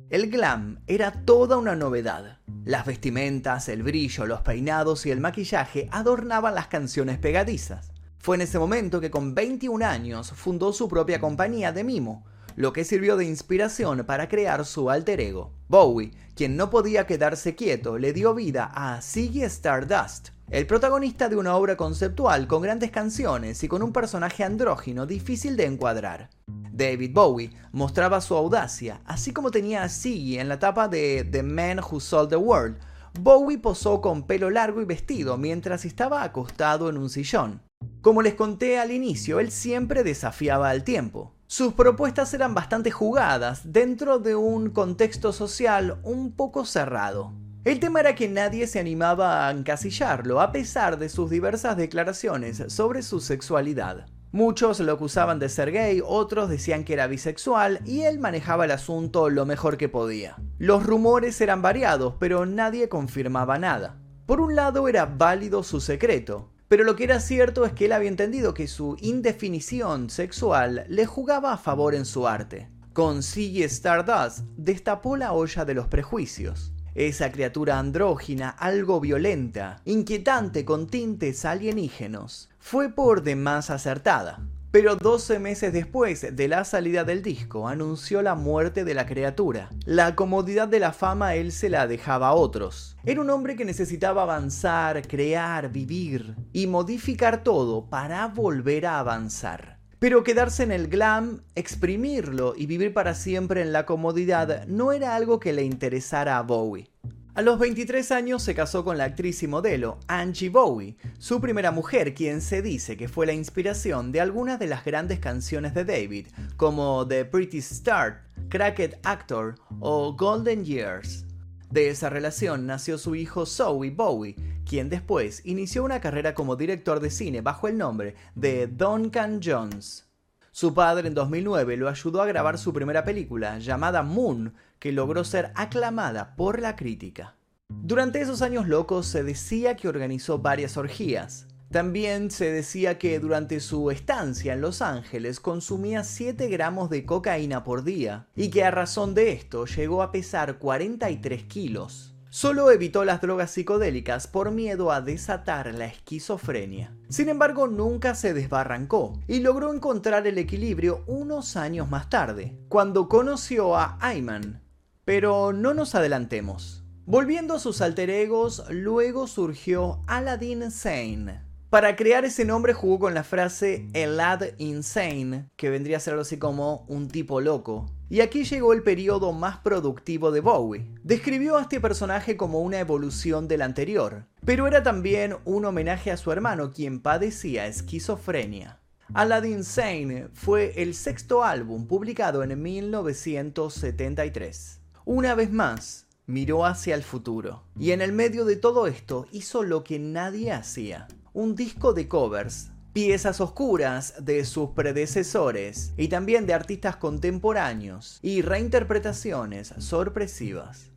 El 0.09 0.31
glam 0.31 0.79
era 0.87 1.11
toda 1.11 1.57
una 1.57 1.75
novedad. 1.75 2.39
Las 2.65 2.87
vestimentas, 2.87 3.69
el 3.69 3.83
brillo, 3.83 4.25
los 4.25 4.43
peinados 4.43 5.05
y 5.05 5.11
el 5.11 5.19
maquillaje 5.19 5.89
adornaban 5.91 6.55
las 6.55 6.69
canciones 6.69 7.19
pegadizas. 7.19 7.91
Fue 8.19 8.37
en 8.37 8.43
ese 8.43 8.61
momento 8.61 9.01
que 9.01 9.11
con 9.11 9.35
21 9.35 9.85
años 9.85 10.31
fundó 10.31 10.73
su 10.73 10.87
propia 10.87 11.21
compañía 11.21 11.73
de 11.73 11.83
mimo, 11.83 12.25
lo 12.55 12.73
que 12.73 12.85
sirvió 12.85 13.17
de 13.17 13.25
inspiración 13.25 14.05
para 14.07 14.29
crear 14.29 14.65
su 14.65 14.91
alter 14.91 15.21
ego. 15.21 15.53
Bowie, 15.73 16.11
quien 16.35 16.55
no 16.59 16.69
podía 16.69 17.07
quedarse 17.07 17.55
quieto, 17.55 17.97
le 17.97 18.13
dio 18.13 18.35
vida 18.35 18.71
a 18.75 19.01
Ziggy 19.01 19.41
Stardust, 19.45 20.29
el 20.51 20.67
protagonista 20.67 21.31
de 21.31 21.37
una 21.37 21.57
obra 21.57 21.79
conceptual 21.79 22.47
con 22.47 22.61
grandes 22.61 22.91
canciones 22.91 23.65
y 23.65 23.69
con 23.69 23.83
un 23.83 23.91
personaje 23.91 24.45
andrógino 24.45 25.07
difícil 25.07 25.57
de 25.57 25.65
encuadrar. 25.65 26.29
David 26.47 27.13
Bowie 27.15 27.53
mostraba 27.73 28.21
su 28.21 28.37
audacia, 28.37 29.01
así 29.07 29.33
como 29.33 29.51
tenía 29.51 29.83
a 29.83 29.89
Ziggy 29.89 30.39
en 30.39 30.51
la 30.51 30.59
tapa 30.59 30.89
de 30.89 31.25
The 31.25 31.43
Man 31.43 31.79
Who 31.79 32.01
Sold 32.01 32.29
the 32.29 32.37
World. 32.37 32.77
Bowie 33.19 33.57
posó 33.57 34.03
con 34.03 34.27
pelo 34.27 34.51
largo 34.51 34.83
y 34.83 34.85
vestido 34.85 35.39
mientras 35.39 35.87
estaba 35.87 36.23
acostado 36.23 36.91
en 36.91 36.99
un 36.99 37.09
sillón. 37.09 37.63
Como 38.03 38.21
les 38.21 38.35
conté 38.35 38.79
al 38.79 38.91
inicio, 38.91 39.41
él 39.41 39.51
siempre 39.51 40.05
desafiaba 40.05 40.69
al 40.69 40.85
tiempo. 40.85 41.33
Sus 41.53 41.75
propuestas 41.75 42.33
eran 42.33 42.55
bastante 42.55 42.91
jugadas 42.91 43.61
dentro 43.75 44.19
de 44.19 44.35
un 44.35 44.71
contexto 44.71 45.35
social 45.35 45.99
un 46.03 46.33
poco 46.33 46.65
cerrado. 46.65 47.35
El 47.65 47.79
tema 47.79 48.01
era 48.01 48.15
que 48.15 48.27
nadie 48.27 48.67
se 48.67 48.81
animaba 48.81 49.47
a 49.47 49.51
encasillarlo, 49.51 50.41
a 50.41 50.51
pesar 50.51 50.99
de 50.99 51.11
sus 51.11 51.29
diversas 51.29 51.77
declaraciones 51.77 52.65
sobre 52.69 53.03
su 53.03 53.21
sexualidad. 53.21 54.07
Muchos 54.31 54.81
lo 54.81 54.95
acusaban 54.95 55.39
de 55.39 55.51
ser 55.51 55.73
gay, 55.73 56.01
otros 56.03 56.49
decían 56.49 56.85
que 56.85 56.95
era 56.95 57.07
bisexual 57.07 57.81
y 57.85 58.05
él 58.05 58.19
manejaba 58.19 58.65
el 58.65 58.71
asunto 58.71 59.29
lo 59.29 59.45
mejor 59.45 59.77
que 59.77 59.91
podía. 59.91 60.37
Los 60.57 60.87
rumores 60.87 61.39
eran 61.43 61.61
variados, 61.61 62.15
pero 62.19 62.47
nadie 62.47 62.89
confirmaba 62.89 63.59
nada. 63.59 63.99
Por 64.25 64.41
un 64.41 64.57
lado 64.57 64.89
era 64.89 65.05
válido 65.05 65.63
su 65.63 65.83
secreto, 65.83 66.52
pero 66.73 66.85
lo 66.85 66.97
que 66.97 67.05
era 67.05 67.21
cierto 67.21 67.67
es 67.67 67.75
que 67.75 67.85
él 67.85 67.93
había 67.93 68.09
entendido 68.09 68.55
que 68.55 68.67
su 68.67 68.97
indefinición 69.03 70.09
sexual 70.09 70.87
le 70.89 71.05
jugaba 71.05 71.53
a 71.53 71.59
favor 71.59 71.95
en 71.95 72.07
su 72.07 72.27
arte. 72.27 72.71
Con 72.95 73.19
Stardust 73.19 74.39
destapó 74.57 75.19
la 75.19 75.35
olla 75.35 75.67
de 75.67 75.75
los 75.75 75.89
prejuicios. 75.89 76.73
Esa 76.95 77.31
criatura 77.31 77.79
andrógina, 77.79 78.49
algo 78.49 79.01
violenta, 79.01 79.83
inquietante 79.85 80.65
con 80.65 80.87
tintes 80.87 81.45
alienígenos, 81.45 82.49
fue 82.59 82.89
por 82.89 83.23
demás 83.23 83.69
acertada. 83.69 84.41
Pero 84.73 84.97
12 84.97 85.39
meses 85.39 85.71
después 85.75 86.35
de 86.35 86.49
la 86.49 86.65
salida 86.65 87.05
del 87.05 87.23
disco, 87.23 87.69
anunció 87.69 88.23
la 88.23 88.35
muerte 88.35 88.85
de 88.85 88.95
la 88.95 89.05
criatura. 89.05 89.69
La 89.85 90.17
comodidad 90.17 90.67
de 90.67 90.81
la 90.81 90.95
fama 90.95 91.35
él 91.35 91.53
se 91.53 91.69
la 91.69 91.87
dejaba 91.87 92.29
a 92.29 92.33
otros. 92.33 92.97
Era 93.05 93.21
un 93.21 93.29
hombre 93.29 93.55
que 93.55 93.67
necesitaba 93.67 94.23
avanzar, 94.23 95.07
crear, 95.07 95.71
vivir 95.71 96.37
y 96.55 96.69
modificar 96.69 97.45
todo 97.45 97.91
para 97.91 98.27
volver 98.29 98.87
a 98.87 98.99
avanzar. 98.99 99.79
Pero 99.99 100.25
quedarse 100.25 100.63
en 100.63 100.73
el 100.73 100.89
glam, 100.89 101.43
exprimirlo 101.55 102.55
y 102.57 102.65
vivir 102.65 102.95
para 102.95 103.13
siempre 103.15 103.61
en 103.61 103.75
la 103.75 103.85
comodidad 103.85 104.67
no 104.69 104.93
era 104.93 105.15
algo 105.15 105.39
que 105.39 105.53
le 105.53 105.65
interesara 105.65 106.39
a 106.39 106.43
Bowie. 106.43 106.89
A 107.35 107.41
los 107.41 107.59
23 107.59 108.13
años 108.13 108.43
se 108.43 108.55
casó 108.55 108.85
con 108.85 108.99
la 108.99 109.05
actriz 109.05 109.43
y 109.43 109.47
modelo 109.47 109.99
Angie 110.07 110.51
Bowie, 110.51 110.99
su 111.19 111.41
primera 111.41 111.71
mujer, 111.71 112.13
quien 112.13 112.43
se 112.43 112.61
dice 112.61 112.99
que 112.99 113.09
fue 113.09 113.25
la 113.25 113.33
inspiración 113.33 114.13
de 114.13 114.21
algunas 114.21 114.59
de 114.59 114.67
las 114.67 114.85
grandes 114.85 115.19
canciones 115.19 115.73
de 115.73 115.87
David, 115.87 116.27
como 116.59 117.09
The 117.09 117.25
Pretty 117.25 117.63
Start, 117.63 118.19
Cracked 118.51 118.99
Actor 119.03 119.55
o 119.81 120.15
Golden 120.15 120.63
Years. 120.63 121.25
De 121.71 121.89
esa 121.89 122.11
relación 122.11 122.67
nació 122.67 122.99
su 122.99 123.15
hijo 123.15 123.47
Zoe 123.47 123.89
Bowie, 123.89 124.37
quien 124.69 124.91
después 124.91 125.41
inició 125.47 125.85
una 125.85 126.03
carrera 126.03 126.35
como 126.35 126.57
director 126.57 127.01
de 127.01 127.11
cine 127.11 127.41
bajo 127.41 127.67
el 127.67 127.79
nombre 127.79 128.15
de 128.35 128.67
Duncan 128.67 129.41
Jones. 129.43 130.07
Su 130.51 130.75
padre 130.75 131.09
en 131.09 131.15
2009 131.15 131.79
lo 131.79 131.89
ayudó 131.89 132.21
a 132.21 132.27
grabar 132.27 132.59
su 132.59 132.75
primera 132.75 133.07
película, 133.07 133.59
llamada 133.59 134.03
Moon, 134.03 134.53
que 134.83 134.91
logró 134.91 135.23
ser 135.23 135.53
aclamada 135.55 136.35
por 136.35 136.61
la 136.61 136.75
crítica. 136.75 137.37
Durante 137.69 138.21
esos 138.21 138.43
años 138.43 138.67
locos 138.67 139.07
se 139.07 139.23
decía 139.23 139.77
que 139.77 139.87
organizó 139.87 140.41
varias 140.41 140.77
orgías. 140.77 141.47
También 141.71 142.33
se 142.33 142.51
decía 142.51 142.99
que 142.99 143.21
durante 143.21 143.61
su 143.61 143.93
estancia 143.93 144.55
en 144.55 144.61
Los 144.61 144.83
Ángeles 144.83 145.39
consumía 145.39 146.03
7 146.03 146.49
gramos 146.49 146.91
de 146.91 147.07
cocaína 147.07 147.63
por 147.63 147.85
día 147.85 148.27
y 148.35 148.51
que 148.51 148.65
a 148.65 148.73
razón 148.73 149.15
de 149.15 149.31
esto 149.31 149.67
llegó 149.67 150.03
a 150.03 150.11
pesar 150.11 150.59
43 150.59 151.45
kilos. 151.45 152.17
Solo 152.29 152.73
evitó 152.73 153.05
las 153.05 153.21
drogas 153.21 153.53
psicodélicas 153.53 154.27
por 154.27 154.51
miedo 154.51 154.91
a 154.91 155.01
desatar 155.01 155.73
la 155.75 155.85
esquizofrenia. 155.85 156.93
Sin 157.09 157.29
embargo, 157.29 157.69
nunca 157.69 158.17
se 158.17 158.35
desbarrancó 158.35 159.21
y 159.29 159.41
logró 159.41 159.73
encontrar 159.73 160.27
el 160.27 160.39
equilibrio 160.39 161.05
unos 161.07 161.57
años 161.57 161.89
más 161.89 162.11
tarde, 162.11 162.57
cuando 162.69 163.09
conoció 163.09 163.77
a 163.77 163.97
Ayman. 164.01 164.62
Pero 165.05 165.53
no 165.53 165.75
nos 165.75 165.95
adelantemos. 165.95 166.83
Volviendo 167.07 167.55
a 167.55 167.59
sus 167.59 167.81
alter 167.81 168.09
egos, 168.09 168.63
luego 168.71 169.27
surgió 169.27 170.05
Aladdin 170.07 170.71
Sane. 170.71 171.41
Para 171.71 171.97
crear 171.97 172.25
ese 172.27 172.45
nombre 172.45 172.75
jugó 172.75 172.99
con 172.99 173.15
la 173.15 173.25
frase 173.25 173.89
Elad 173.95 174.43
Insane, 174.59 175.49
que 175.57 175.71
vendría 175.71 175.97
a 175.97 176.01
ser 176.01 176.13
algo 176.13 176.21
así 176.21 176.37
como 176.37 176.85
un 176.87 177.09
tipo 177.09 177.41
loco, 177.41 177.91
y 178.11 178.21
aquí 178.21 178.45
llegó 178.45 178.75
el 178.75 178.83
periodo 178.83 179.33
más 179.33 179.57
productivo 179.57 180.33
de 180.33 180.41
Bowie. 180.41 180.85
Describió 181.03 181.57
a 181.57 181.63
este 181.63 181.81
personaje 181.81 182.37
como 182.37 182.61
una 182.61 182.79
evolución 182.79 183.49
del 183.49 183.63
anterior, 183.63 184.27
pero 184.45 184.67
era 184.67 184.83
también 184.83 185.37
un 185.47 185.65
homenaje 185.65 186.11
a 186.11 186.19
su 186.19 186.31
hermano 186.31 186.75
quien 186.75 187.01
padecía 187.01 187.67
esquizofrenia. 187.67 188.81
Aladdin 189.15 189.65
Sane 189.65 190.29
fue 190.35 190.75
el 190.83 190.95
sexto 190.95 191.43
álbum 191.43 191.87
publicado 191.87 192.43
en 192.43 192.61
1973. 192.61 194.82
Una 195.05 195.35
vez 195.35 195.51
más, 195.51 196.07
miró 196.27 196.65
hacia 196.65 196.95
el 196.95 197.03
futuro, 197.03 197.65
y 197.79 197.91
en 197.91 198.01
el 198.01 198.13
medio 198.13 198.45
de 198.45 198.57
todo 198.57 198.87
esto 198.87 199.27
hizo 199.33 199.63
lo 199.63 199.83
que 199.83 199.99
nadie 199.99 200.53
hacía, 200.53 201.09
un 201.33 201.57
disco 201.57 201.93
de 201.93 202.09
covers 202.09 202.73
piezas 202.93 203.41
oscuras 203.41 204.15
de 204.21 204.45
sus 204.45 204.71
predecesores 204.71 205.95
y 205.97 206.09
también 206.09 206.47
de 206.47 206.53
artistas 206.53 206.97
contemporáneos 206.97 208.19
y 208.23 208.43
reinterpretaciones 208.43 209.75
sorpresivas. 209.79 210.91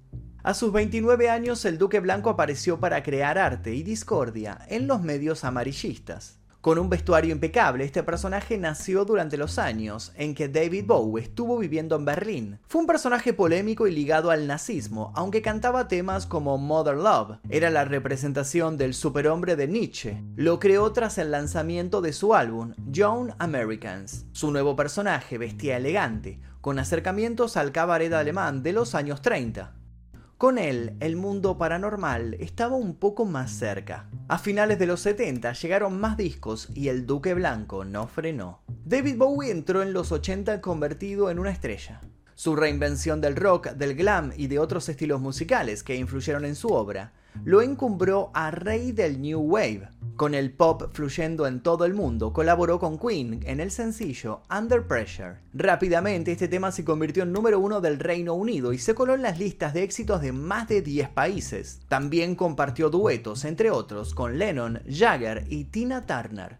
A 0.43 0.53
sus 0.53 0.74
29 0.74 1.29
años 1.29 1.63
el 1.65 1.77
Duque 1.77 2.01
Blanco 2.01 2.29
apareció 2.29 2.79
para 2.79 3.01
crear 3.01 3.38
arte 3.38 3.74
y 3.74 3.81
discordia 3.81 4.59
en 4.67 4.88
los 4.88 5.01
medios 5.01 5.43
amarillistas. 5.43 6.38
Con 6.65 6.79
un 6.79 6.89
vestuario 6.89 7.31
impecable, 7.31 7.86
este 7.86 8.01
personaje 8.01 8.57
nació 8.57 9.05
durante 9.05 9.38
los 9.38 9.60
años 9.60 10.12
en 10.15 10.34
que 10.34 10.50
David 10.50 10.86
Bowie 10.88 11.22
estuvo 11.22 11.60
viviendo 11.60 11.95
en 11.95 12.05
Berlín. 12.05 12.60
Fue 12.67 12.81
un 12.81 12.88
personaje 12.88 13.34
polémico 13.34 13.86
y 13.86 13.91
ligado 13.91 14.31
al 14.31 14.48
nazismo, 14.48 15.13
aunque 15.13 15.43
cantaba 15.43 15.88
temas 15.88 16.25
como 16.25 16.57
Mother 16.57 16.95
Love. 16.95 17.38
Era 17.51 17.69
la 17.69 17.86
representación 17.86 18.77
del 18.77 18.95
superhombre 18.95 19.55
de 19.55 19.67
Nietzsche. 19.67 20.24
Lo 20.38 20.60
creó 20.60 20.91
tras 20.91 21.19
el 21.19 21.29
lanzamiento 21.29 22.01
de 22.01 22.13
su 22.13 22.34
álbum, 22.34 22.74
Young 22.89 23.34
Americans. 23.38 24.25
Su 24.31 24.50
nuevo 24.50 24.75
personaje 24.75 25.38
vestía 25.38 25.77
elegante, 25.77 26.39
con 26.62 26.79
acercamientos 26.79 27.57
al 27.57 27.74
cabaret 27.74 28.12
alemán 28.12 28.63
de 28.63 28.74
los 28.74 28.95
años 28.95 29.22
30. 29.22 29.84
Con 30.37 30.57
él, 30.57 30.97
el 30.99 31.15
mundo 31.15 31.57
paranormal 31.57 32.33
estaba 32.41 32.75
un 32.75 32.95
poco 32.95 33.23
más 33.23 33.51
cerca. 33.51 34.09
A 34.27 34.37
finales 34.37 34.77
de 34.77 34.85
los 34.85 34.99
70 34.99 35.53
llegaron 35.53 35.97
más 35.97 36.17
discos 36.17 36.67
y 36.75 36.89
el 36.89 37.05
Duque 37.05 37.33
Blanco 37.33 37.85
no 37.85 38.07
frenó. 38.07 38.59
David 38.83 39.15
Bowie 39.17 39.49
entró 39.49 39.81
en 39.81 39.93
los 39.93 40.11
80 40.11 40.59
convertido 40.59 41.29
en 41.29 41.39
una 41.39 41.51
estrella. 41.51 42.01
Su 42.35 42.57
reinvención 42.57 43.21
del 43.21 43.37
rock, 43.37 43.69
del 43.69 43.95
glam 43.95 44.33
y 44.35 44.47
de 44.47 44.59
otros 44.59 44.89
estilos 44.89 45.21
musicales 45.21 45.83
que 45.83 45.95
influyeron 45.95 46.43
en 46.43 46.55
su 46.55 46.67
obra 46.67 47.13
lo 47.43 47.61
encumbró 47.61 48.31
a 48.33 48.51
rey 48.51 48.91
del 48.91 49.21
New 49.21 49.39
Wave. 49.39 49.89
Con 50.15 50.34
el 50.34 50.53
pop 50.53 50.91
fluyendo 50.93 51.45
en 51.45 51.62
todo 51.62 51.84
el 51.84 51.93
mundo, 51.93 52.31
colaboró 52.31 52.79
con 52.79 52.98
Queen 52.98 53.41
en 53.45 53.60
el 53.60 53.69
sencillo 53.69 54.43
Under 54.50 54.88
Pressure. 54.88 55.39
Rápidamente 55.53 56.31
este 56.31 56.48
tema 56.48 56.72
se 56.72 56.86
convirtió 56.86 57.24
en 57.24 57.34
número 57.34 57.60
uno 57.60 57.81
del 57.81 58.00
Reino 58.00 58.34
Unido 58.34 58.72
y 58.72 58.77
se 58.77 58.95
coló 58.95 59.13
en 59.13 59.22
las 59.22 59.39
listas 59.39 59.74
de 59.74 59.84
éxitos 59.84 60.22
de 60.22 60.31
más 60.31 60.69
de 60.69 60.81
10 60.81 61.10
países. 61.10 61.81
También 61.89 62.36
compartió 62.36 62.89
duetos, 62.89 63.43
entre 63.43 63.72
otros, 63.72 64.13
con 64.13 64.39
Lennon, 64.39 64.81
Jagger 64.89 65.43
y 65.50 65.65
Tina 65.65 66.05
Turner. 66.05 66.60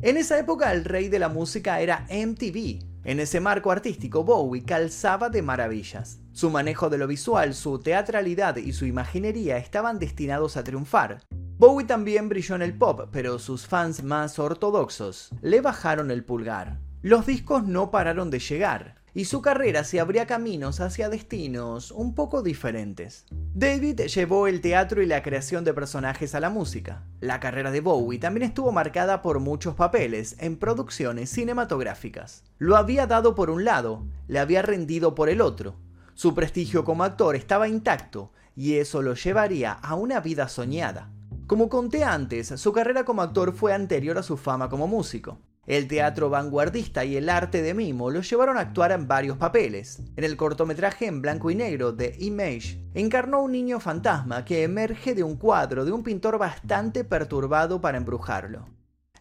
En 0.00 0.16
esa 0.16 0.38
época 0.38 0.72
el 0.72 0.84
rey 0.84 1.08
de 1.08 1.18
la 1.18 1.28
música 1.28 1.80
era 1.80 2.06
MTV. 2.08 2.78
En 3.02 3.18
ese 3.18 3.40
marco 3.40 3.72
artístico 3.72 4.22
Bowie 4.22 4.62
calzaba 4.62 5.30
de 5.30 5.42
maravillas. 5.42 6.20
Su 6.30 6.48
manejo 6.50 6.90
de 6.90 6.98
lo 6.98 7.08
visual, 7.08 7.54
su 7.54 7.80
teatralidad 7.80 8.54
y 8.56 8.72
su 8.72 8.86
imaginería 8.86 9.56
estaban 9.56 9.98
destinados 9.98 10.56
a 10.56 10.62
triunfar. 10.62 11.22
Bowie 11.58 11.88
también 11.88 12.28
brilló 12.28 12.54
en 12.54 12.62
el 12.62 12.72
pop, 12.72 13.08
pero 13.10 13.40
sus 13.40 13.66
fans 13.66 14.04
más 14.04 14.38
ortodoxos 14.38 15.30
le 15.42 15.60
bajaron 15.60 16.12
el 16.12 16.24
pulgar. 16.24 16.78
Los 17.02 17.26
discos 17.26 17.64
no 17.64 17.90
pararon 17.90 18.30
de 18.30 18.38
llegar, 18.38 19.02
y 19.12 19.24
su 19.24 19.42
carrera 19.42 19.82
se 19.82 19.98
abría 19.98 20.28
caminos 20.28 20.78
hacia 20.78 21.08
destinos 21.08 21.90
un 21.90 22.14
poco 22.14 22.42
diferentes. 22.42 23.26
David 23.54 24.02
llevó 24.02 24.46
el 24.46 24.60
teatro 24.60 25.02
y 25.02 25.06
la 25.06 25.24
creación 25.24 25.64
de 25.64 25.74
personajes 25.74 26.36
a 26.36 26.40
la 26.40 26.48
música. 26.48 27.02
La 27.18 27.40
carrera 27.40 27.72
de 27.72 27.80
Bowie 27.80 28.20
también 28.20 28.44
estuvo 28.44 28.70
marcada 28.70 29.20
por 29.20 29.40
muchos 29.40 29.74
papeles 29.74 30.36
en 30.38 30.58
producciones 30.58 31.28
cinematográficas. 31.30 32.44
Lo 32.58 32.76
había 32.76 33.08
dado 33.08 33.34
por 33.34 33.50
un 33.50 33.64
lado, 33.64 34.06
le 34.28 34.38
había 34.38 34.62
rendido 34.62 35.16
por 35.16 35.28
el 35.28 35.40
otro. 35.40 35.74
Su 36.14 36.36
prestigio 36.36 36.84
como 36.84 37.02
actor 37.02 37.34
estaba 37.34 37.66
intacto 37.66 38.32
y 38.54 38.74
eso 38.74 39.02
lo 39.02 39.14
llevaría 39.14 39.72
a 39.72 39.96
una 39.96 40.20
vida 40.20 40.46
soñada. 40.46 41.10
Como 41.48 41.70
conté 41.70 42.04
antes, 42.04 42.48
su 42.60 42.72
carrera 42.74 43.06
como 43.06 43.22
actor 43.22 43.54
fue 43.54 43.72
anterior 43.72 44.18
a 44.18 44.22
su 44.22 44.36
fama 44.36 44.68
como 44.68 44.86
músico. 44.86 45.38
El 45.66 45.88
teatro 45.88 46.28
vanguardista 46.28 47.06
y 47.06 47.16
el 47.16 47.30
arte 47.30 47.62
de 47.62 47.72
mimo 47.72 48.10
lo 48.10 48.20
llevaron 48.20 48.58
a 48.58 48.60
actuar 48.60 48.92
en 48.92 49.08
varios 49.08 49.38
papeles. 49.38 50.02
En 50.16 50.24
el 50.24 50.36
cortometraje 50.36 51.06
en 51.06 51.22
blanco 51.22 51.50
y 51.50 51.54
negro 51.54 51.92
de 51.92 52.14
Image, 52.18 52.84
encarnó 52.92 53.40
un 53.40 53.52
niño 53.52 53.80
fantasma 53.80 54.44
que 54.44 54.62
emerge 54.62 55.14
de 55.14 55.22
un 55.22 55.36
cuadro 55.36 55.86
de 55.86 55.92
un 55.92 56.02
pintor 56.02 56.36
bastante 56.36 57.02
perturbado 57.02 57.80
para 57.80 57.96
embrujarlo. 57.96 58.68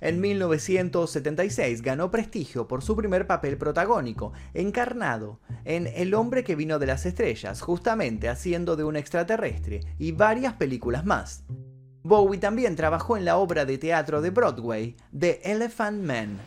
En 0.02 0.20
1976 0.20 1.82
ganó 1.82 2.12
prestigio 2.12 2.68
por 2.68 2.84
su 2.84 2.98
primer 2.98 3.26
papel 3.26 3.58
protagónico, 3.58 4.34
encarnado 4.54 5.40
en 5.64 5.88
El 5.88 6.14
hombre 6.14 6.44
que 6.44 6.58
vino 6.58 6.78
de 6.78 6.88
las 6.88 7.06
estrellas, 7.06 7.62
justamente 7.62 8.28
haciendo 8.28 8.76
de 8.76 8.84
un 8.84 8.98
extraterrestre, 8.98 9.80
y 9.98 10.12
varias 10.12 10.56
películas 10.56 11.06
más. 11.06 11.46
Bowie 12.08 12.40
también 12.40 12.78
trabajó 12.78 13.18
en 13.18 13.26
la 13.26 13.36
obra 13.36 13.66
de 13.66 13.78
teatro 13.78 14.22
de 14.22 14.30
Broadway, 14.30 14.96
The 15.18 15.42
Elephant 15.44 16.02
Man. 16.02 16.38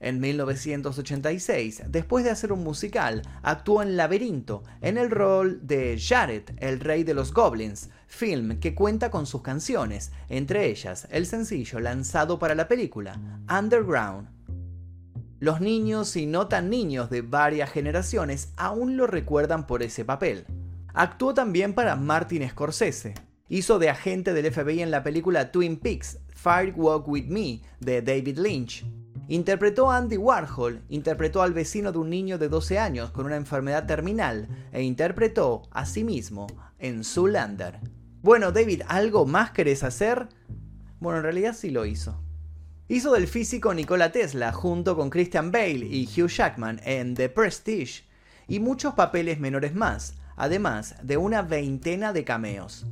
En 0.00 0.20
1986, 0.20 1.84
después 1.86 2.24
de 2.24 2.30
hacer 2.30 2.52
un 2.52 2.62
musical, 2.62 3.22
actuó 3.42 3.80
en 3.80 3.96
Laberinto, 3.96 4.64
en 4.82 4.98
el 4.98 5.10
rol 5.10 5.66
de 5.66 5.98
Jared, 5.98 6.42
el 6.58 6.78
rey 6.78 7.04
de 7.04 7.14
los 7.14 7.32
goblins, 7.32 7.88
film 8.06 8.60
que 8.60 8.74
cuenta 8.74 9.10
con 9.10 9.24
sus 9.24 9.40
canciones, 9.40 10.12
entre 10.28 10.66
ellas 10.66 11.08
el 11.10 11.24
sencillo 11.24 11.80
lanzado 11.80 12.38
para 12.38 12.54
la 12.54 12.68
película, 12.68 13.18
Underground. 13.50 14.28
Los 15.40 15.62
niños 15.62 16.16
y 16.16 16.26
no 16.26 16.48
tan 16.48 16.68
niños 16.68 17.08
de 17.08 17.22
varias 17.22 17.70
generaciones 17.70 18.52
aún 18.58 18.98
lo 18.98 19.06
recuerdan 19.06 19.66
por 19.66 19.82
ese 19.82 20.04
papel. 20.04 20.44
Actuó 20.98 21.32
también 21.32 21.74
para 21.74 21.94
Martin 21.94 22.48
Scorsese. 22.50 23.14
Hizo 23.48 23.78
de 23.78 23.88
agente 23.88 24.32
del 24.32 24.52
FBI 24.52 24.82
en 24.82 24.90
la 24.90 25.04
película 25.04 25.52
Twin 25.52 25.76
Peaks, 25.76 26.18
Fire 26.34 26.74
Walk 26.74 27.06
With 27.06 27.26
Me, 27.26 27.60
de 27.78 28.02
David 28.02 28.36
Lynch. 28.38 28.84
Interpretó 29.28 29.92
a 29.92 29.98
Andy 29.98 30.16
Warhol, 30.16 30.82
interpretó 30.88 31.42
al 31.42 31.52
vecino 31.52 31.92
de 31.92 31.98
un 31.98 32.10
niño 32.10 32.36
de 32.36 32.48
12 32.48 32.80
años 32.80 33.12
con 33.12 33.26
una 33.26 33.36
enfermedad 33.36 33.86
terminal 33.86 34.48
e 34.72 34.82
interpretó 34.82 35.68
a 35.70 35.86
sí 35.86 36.02
mismo 36.02 36.48
en 36.80 37.04
Zoolander. 37.04 37.78
Bueno, 38.20 38.50
David, 38.50 38.82
¿algo 38.88 39.24
más 39.24 39.52
querés 39.52 39.84
hacer? 39.84 40.26
Bueno, 40.98 41.18
en 41.18 41.22
realidad 41.22 41.54
sí 41.56 41.70
lo 41.70 41.86
hizo. 41.86 42.20
Hizo 42.88 43.12
del 43.12 43.28
físico 43.28 43.72
Nikola 43.72 44.10
Tesla 44.10 44.50
junto 44.50 44.96
con 44.96 45.10
Christian 45.10 45.52
Bale 45.52 45.86
y 45.86 46.08
Hugh 46.08 46.28
Jackman 46.28 46.80
en 46.82 47.14
The 47.14 47.28
Prestige 47.28 48.02
y 48.48 48.58
muchos 48.58 48.94
papeles 48.94 49.38
menores 49.38 49.76
más, 49.76 50.16
además 50.38 50.94
de 51.02 51.16
una 51.16 51.42
veintena 51.42 52.12
de 52.12 52.24
cameos. 52.24 52.86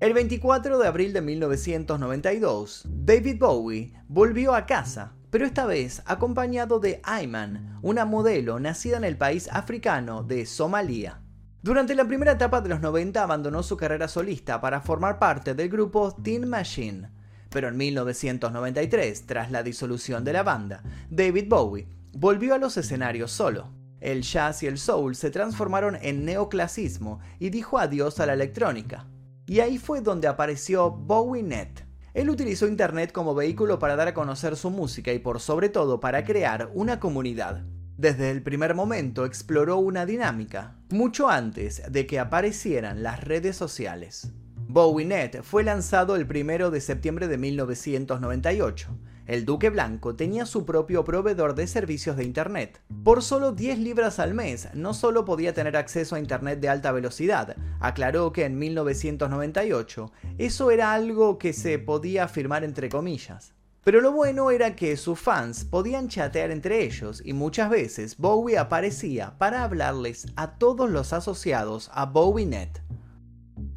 El 0.00 0.12
24 0.12 0.78
de 0.78 0.86
abril 0.86 1.12
de 1.12 1.22
1992, 1.22 2.86
David 2.86 3.38
Bowie 3.38 3.94
volvió 4.08 4.54
a 4.54 4.66
casa, 4.66 5.14
pero 5.30 5.46
esta 5.46 5.64
vez 5.64 6.02
acompañado 6.04 6.80
de 6.80 7.00
Ayman, 7.04 7.78
una 7.80 8.04
modelo 8.04 8.58
nacida 8.58 8.96
en 8.96 9.04
el 9.04 9.16
país 9.16 9.48
africano 9.50 10.24
de 10.24 10.44
Somalia. 10.46 11.20
Durante 11.62 11.94
la 11.94 12.06
primera 12.06 12.32
etapa 12.32 12.60
de 12.60 12.68
los 12.68 12.80
90 12.80 13.22
abandonó 13.22 13.62
su 13.62 13.76
carrera 13.76 14.08
solista 14.08 14.60
para 14.60 14.82
formar 14.82 15.18
parte 15.18 15.54
del 15.54 15.70
grupo 15.70 16.14
Teen 16.22 16.46
Machine, 16.48 17.08
pero 17.48 17.68
en 17.68 17.76
1993, 17.76 19.26
tras 19.26 19.50
la 19.50 19.62
disolución 19.62 20.24
de 20.24 20.32
la 20.32 20.42
banda, 20.42 20.82
David 21.08 21.48
Bowie 21.48 21.88
volvió 22.12 22.54
a 22.54 22.58
los 22.58 22.76
escenarios 22.76 23.30
solo 23.30 23.83
el 24.04 24.22
jazz 24.22 24.62
y 24.62 24.66
el 24.66 24.76
soul 24.76 25.16
se 25.16 25.30
transformaron 25.30 25.96
en 26.02 26.24
neoclasismo 26.24 27.20
y 27.38 27.48
dijo 27.48 27.78
adiós 27.78 28.20
a 28.20 28.26
la 28.26 28.34
electrónica. 28.34 29.08
Y 29.46 29.60
ahí 29.60 29.78
fue 29.78 30.02
donde 30.02 30.28
apareció 30.28 30.90
BowieNet. 30.90 31.86
Él 32.12 32.28
utilizó 32.28 32.68
Internet 32.68 33.12
como 33.12 33.34
vehículo 33.34 33.78
para 33.78 33.96
dar 33.96 34.08
a 34.08 34.14
conocer 34.14 34.56
su 34.56 34.70
música 34.70 35.12
y 35.12 35.18
por 35.18 35.40
sobre 35.40 35.70
todo 35.70 36.00
para 36.00 36.24
crear 36.24 36.70
una 36.74 37.00
comunidad. 37.00 37.64
Desde 37.96 38.30
el 38.30 38.42
primer 38.42 38.74
momento 38.74 39.24
exploró 39.24 39.78
una 39.78 40.04
dinámica, 40.04 40.76
mucho 40.90 41.28
antes 41.28 41.82
de 41.90 42.06
que 42.06 42.18
aparecieran 42.18 43.02
las 43.02 43.24
redes 43.24 43.56
sociales. 43.56 44.32
BowieNet 44.68 45.42
fue 45.42 45.64
lanzado 45.64 46.16
el 46.16 46.24
1 46.24 46.70
de 46.70 46.80
septiembre 46.80 47.26
de 47.26 47.38
1998 47.38 48.98
el 49.26 49.44
duque 49.44 49.70
blanco 49.70 50.14
tenía 50.14 50.46
su 50.46 50.64
propio 50.64 51.04
proveedor 51.04 51.54
de 51.54 51.66
servicios 51.66 52.16
de 52.16 52.24
Internet. 52.24 52.80
Por 53.02 53.22
solo 53.22 53.52
10 53.52 53.78
libras 53.78 54.18
al 54.18 54.34
mes, 54.34 54.68
no 54.74 54.94
solo 54.94 55.24
podía 55.24 55.54
tener 55.54 55.76
acceso 55.76 56.14
a 56.14 56.18
Internet 56.18 56.60
de 56.60 56.68
alta 56.68 56.92
velocidad, 56.92 57.56
aclaró 57.80 58.32
que 58.32 58.44
en 58.44 58.58
1998 58.58 60.12
eso 60.38 60.70
era 60.70 60.92
algo 60.92 61.38
que 61.38 61.52
se 61.52 61.78
podía 61.78 62.24
afirmar 62.24 62.64
entre 62.64 62.88
comillas. 62.88 63.54
Pero 63.84 64.00
lo 64.00 64.12
bueno 64.12 64.50
era 64.50 64.74
que 64.76 64.96
sus 64.96 65.20
fans 65.20 65.66
podían 65.66 66.08
chatear 66.08 66.50
entre 66.50 66.84
ellos 66.84 67.20
y 67.22 67.34
muchas 67.34 67.68
veces 67.68 68.16
Bowie 68.16 68.56
aparecía 68.56 69.36
para 69.36 69.62
hablarles 69.62 70.26
a 70.36 70.52
todos 70.52 70.88
los 70.88 71.12
asociados 71.12 71.90
a 71.92 72.06
BowieNet. 72.06 72.82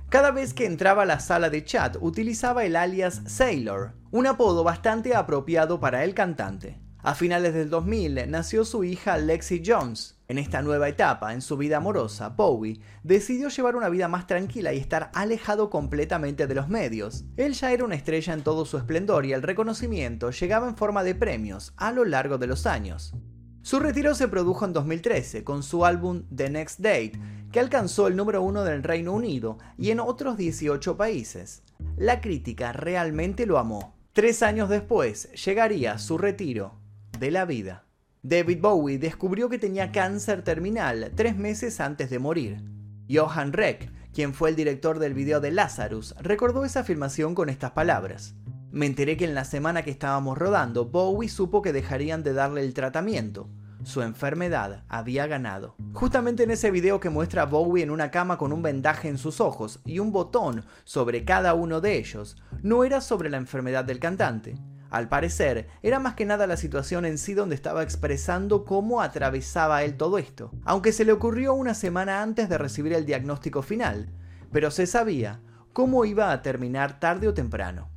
Cada 0.09 0.31
vez 0.31 0.53
que 0.53 0.65
entraba 0.65 1.03
a 1.03 1.05
la 1.05 1.19
sala 1.19 1.49
de 1.49 1.65
chat 1.65 1.97
utilizaba 1.99 2.63
el 2.63 2.77
alias 2.77 3.21
Sailor, 3.25 3.96
un 4.11 4.27
apodo 4.27 4.63
bastante 4.63 5.15
apropiado 5.15 5.79
para 5.79 6.03
el 6.03 6.13
cantante. 6.13 6.79
A 7.03 7.13
finales 7.13 7.53
del 7.53 7.69
2000 7.69 8.29
nació 8.29 8.65
su 8.65 8.83
hija 8.83 9.17
Lexi 9.17 9.61
Jones. 9.65 10.17
En 10.27 10.37
esta 10.37 10.61
nueva 10.61 10.89
etapa 10.89 11.33
en 11.33 11.41
su 11.41 11.55
vida 11.55 11.77
amorosa, 11.77 12.29
Bowie 12.29 12.81
decidió 13.03 13.49
llevar 13.49 13.75
una 13.75 13.87
vida 13.89 14.07
más 14.07 14.27
tranquila 14.27 14.73
y 14.73 14.77
estar 14.77 15.11
alejado 15.13 15.69
completamente 15.69 16.47
de 16.47 16.55
los 16.55 16.67
medios. 16.67 17.23
Él 17.37 17.53
ya 17.53 17.71
era 17.71 17.85
una 17.85 17.95
estrella 17.95 18.33
en 18.33 18.43
todo 18.43 18.65
su 18.65 18.77
esplendor 18.77 19.25
y 19.25 19.33
el 19.33 19.43
reconocimiento 19.43 20.31
llegaba 20.31 20.67
en 20.67 20.75
forma 20.75 21.03
de 21.03 21.15
premios 21.15 21.73
a 21.77 21.91
lo 21.91 22.03
largo 22.03 22.37
de 22.37 22.47
los 22.47 22.65
años. 22.65 23.13
Su 23.61 23.79
retiro 23.79 24.15
se 24.15 24.27
produjo 24.29 24.65
en 24.65 24.73
2013 24.73 25.43
con 25.43 25.63
su 25.63 25.85
álbum 25.85 26.23
The 26.33 26.49
Next 26.49 26.79
Date, 26.79 27.19
que 27.51 27.59
alcanzó 27.59 28.07
el 28.07 28.15
número 28.15 28.41
uno 28.41 28.63
del 28.63 28.83
Reino 28.83 29.13
Unido 29.13 29.57
y 29.77 29.91
en 29.91 29.99
otros 29.99 30.37
18 30.37 30.95
países. 30.97 31.63
La 31.97 32.21
crítica 32.21 32.73
realmente 32.73 33.45
lo 33.45 33.57
amó. 33.57 33.96
Tres 34.17 34.41
años 34.41 34.67
después 34.67 35.31
llegaría 35.45 35.99
su 35.99 36.17
retiro 36.17 36.73
de 37.19 37.29
la 37.29 37.45
vida. 37.45 37.85
David 38.23 38.59
Bowie 38.59 38.97
descubrió 38.97 39.47
que 39.47 39.59
tenía 39.59 39.91
cáncer 39.91 40.41
terminal 40.41 41.11
tres 41.13 41.37
meses 41.37 41.79
antes 41.79 42.09
de 42.09 42.17
morir. 42.17 42.63
Johan 43.07 43.53
Reck, 43.53 43.91
quien 44.15 44.33
fue 44.33 44.49
el 44.49 44.55
director 44.55 44.97
del 44.97 45.13
video 45.13 45.39
de 45.39 45.51
Lazarus, 45.51 46.15
recordó 46.19 46.65
esa 46.65 46.79
afirmación 46.79 47.35
con 47.35 47.47
estas 47.47 47.73
palabras. 47.73 48.33
Me 48.71 48.87
enteré 48.87 49.17
que 49.17 49.25
en 49.25 49.35
la 49.35 49.45
semana 49.45 49.83
que 49.83 49.91
estábamos 49.91 50.35
rodando, 50.35 50.85
Bowie 50.85 51.29
supo 51.29 51.61
que 51.61 51.71
dejarían 51.71 52.23
de 52.23 52.33
darle 52.33 52.61
el 52.61 52.73
tratamiento. 52.73 53.47
Su 53.87 54.01
enfermedad 54.01 54.83
había 54.89 55.27
ganado. 55.27 55.77
Justamente 55.93 56.43
en 56.43 56.51
ese 56.51 56.71
video 56.71 56.99
que 56.99 57.09
muestra 57.09 57.43
a 57.43 57.45
Bowie 57.45 57.83
en 57.83 57.89
una 57.89 58.11
cama 58.11 58.37
con 58.37 58.51
un 58.51 58.61
vendaje 58.61 59.07
en 59.07 59.17
sus 59.17 59.39
ojos 59.39 59.79
y 59.85 59.99
un 59.99 60.11
botón 60.11 60.65
sobre 60.83 61.23
cada 61.23 61.53
uno 61.53 61.79
de 61.79 61.97
ellos, 61.97 62.35
no 62.61 62.83
era 62.83 62.99
sobre 62.99 63.29
la 63.29 63.37
enfermedad 63.37 63.85
del 63.85 63.99
cantante. 63.99 64.57
Al 64.89 65.07
parecer, 65.07 65.69
era 65.81 65.99
más 65.99 66.15
que 66.15 66.25
nada 66.25 66.47
la 66.47 66.57
situación 66.57 67.05
en 67.05 67.17
sí 67.17 67.33
donde 67.33 67.55
estaba 67.55 67.81
expresando 67.81 68.65
cómo 68.65 69.01
atravesaba 69.01 69.81
él 69.83 69.95
todo 69.95 70.17
esto, 70.17 70.51
aunque 70.65 70.91
se 70.91 71.05
le 71.05 71.13
ocurrió 71.13 71.53
una 71.53 71.73
semana 71.73 72.21
antes 72.21 72.49
de 72.49 72.57
recibir 72.57 72.91
el 72.91 73.05
diagnóstico 73.05 73.61
final, 73.61 74.09
pero 74.51 74.69
se 74.69 74.85
sabía 74.85 75.39
cómo 75.71 76.03
iba 76.03 76.33
a 76.33 76.41
terminar 76.41 76.99
tarde 76.99 77.29
o 77.29 77.33
temprano. 77.33 77.89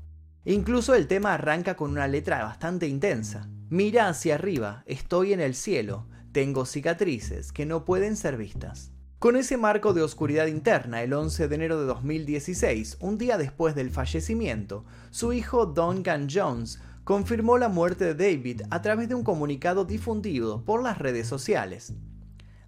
Incluso 0.44 0.94
el 0.94 1.08
tema 1.08 1.34
arranca 1.34 1.74
con 1.74 1.90
una 1.90 2.06
letra 2.06 2.44
bastante 2.44 2.86
intensa. 2.86 3.48
Mira 3.72 4.08
hacia 4.08 4.34
arriba, 4.34 4.82
estoy 4.86 5.32
en 5.32 5.38
el 5.38 5.54
cielo, 5.54 6.08
tengo 6.32 6.66
cicatrices 6.66 7.52
que 7.52 7.66
no 7.66 7.84
pueden 7.84 8.16
ser 8.16 8.36
vistas. 8.36 8.90
Con 9.20 9.36
ese 9.36 9.56
marco 9.56 9.94
de 9.94 10.02
oscuridad 10.02 10.48
interna, 10.48 11.04
el 11.04 11.12
11 11.12 11.46
de 11.46 11.54
enero 11.54 11.78
de 11.78 11.86
2016, 11.86 12.96
un 12.98 13.16
día 13.16 13.38
después 13.38 13.76
del 13.76 13.90
fallecimiento, 13.90 14.84
su 15.12 15.32
hijo 15.32 15.66
Duncan 15.66 16.26
Jones 16.28 16.80
confirmó 17.04 17.58
la 17.58 17.68
muerte 17.68 18.12
de 18.12 18.32
David 18.32 18.62
a 18.70 18.82
través 18.82 19.08
de 19.08 19.14
un 19.14 19.22
comunicado 19.22 19.84
difundido 19.84 20.64
por 20.64 20.82
las 20.82 20.98
redes 20.98 21.28
sociales. 21.28 21.94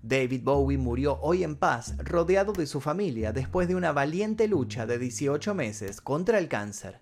David 0.03 0.43
Bowie 0.45 0.79
murió 0.79 1.19
hoy 1.21 1.43
en 1.43 1.57
paz, 1.57 1.97
rodeado 1.99 2.53
de 2.53 2.69
su 2.69 2.81
familia, 2.81 3.33
después 3.33 3.67
de 3.67 3.75
una 3.75 3.91
valiente 3.91 4.47
lucha 4.47 4.87
de 4.87 5.01
18 5.01 5.53
meses 5.53 6.01
contra 6.01 6.39
el 6.39 6.47
cáncer. 6.47 7.01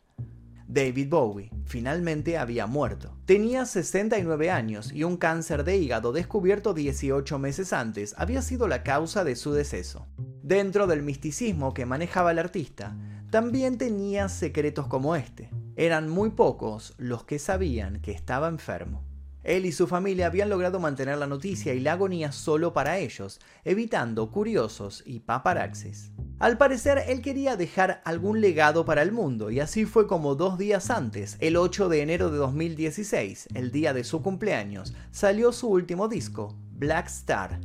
David 0.73 1.09
Bowie 1.09 1.51
finalmente 1.65 2.39
había 2.39 2.69
muerto. 2.69 3.17
Tenía 3.25 3.67
69 3.67 4.53
años 4.53 4.93
y 4.93 5.03
un 5.03 5.17
cáncer 5.17 5.65
de 5.65 5.77
hígado 5.77 6.13
descubierto 6.13 6.75
18 6.75 7.41
meses 7.41 7.73
antes 7.73 8.15
había 8.17 8.41
sido 8.41 8.69
la 8.69 8.85
causa 8.85 9.25
de 9.25 9.35
su 9.35 9.53
deceso. 9.53 10.07
Dentro 10.45 10.87
del 10.87 11.03
misticismo 11.03 11.75
que 11.75 11.87
manejaba 11.87 12.31
el 12.31 12.39
artista, 12.39 12.97
también 13.31 13.79
tenía 13.79 14.29
secretos 14.29 14.87
como 14.87 15.17
este. 15.17 15.51
Eran 15.75 16.09
muy 16.09 16.31
pocos 16.31 16.95
los 16.99 17.25
que 17.25 17.41
sabían 17.41 18.01
que 18.01 18.13
estaba 18.13 18.47
enfermo. 18.47 19.10
Él 19.43 19.67
y 19.67 19.73
su 19.73 19.87
familia 19.87 20.27
habían 20.27 20.51
logrado 20.51 20.81
mantener 20.81 21.19
la 21.19 21.27
noticia 21.27 21.75
y 21.75 21.81
la 21.81 21.93
agonía 21.93 22.33
solo 22.33 22.73
para 22.73 22.99
ellos, 22.99 23.41
evitando 23.65 24.31
curiosos 24.31 25.03
y 25.07 25.21
paparaxis. 25.21 26.13
Al 26.39 26.57
parecer, 26.59 27.03
él 27.09 27.21
quería 27.23 27.57
dejar 27.57 28.01
algún 28.05 28.41
legado 28.41 28.85
para 28.85 29.03
el 29.03 29.13
mundo, 29.13 29.51
y 29.51 29.61
así 29.61 29.85
fue 29.85 30.07
como 30.07 30.35
dos 30.35 30.59
días 30.59 30.91
antes, 30.91 31.37
el 31.41 31.57
8 31.57 31.89
de 31.89 32.03
enero 32.03 32.31
de 32.31 32.39
2016, 32.39 33.49
el 33.55 33.71
día 33.71 33.93
de 33.93 34.05
su 34.05 34.23
cumpleaños, 34.23 34.95
salió 35.11 35.53
su 35.53 35.69
último 35.69 36.09
disco, 36.09 36.59
Black 36.73 37.09
Star. 37.09 37.61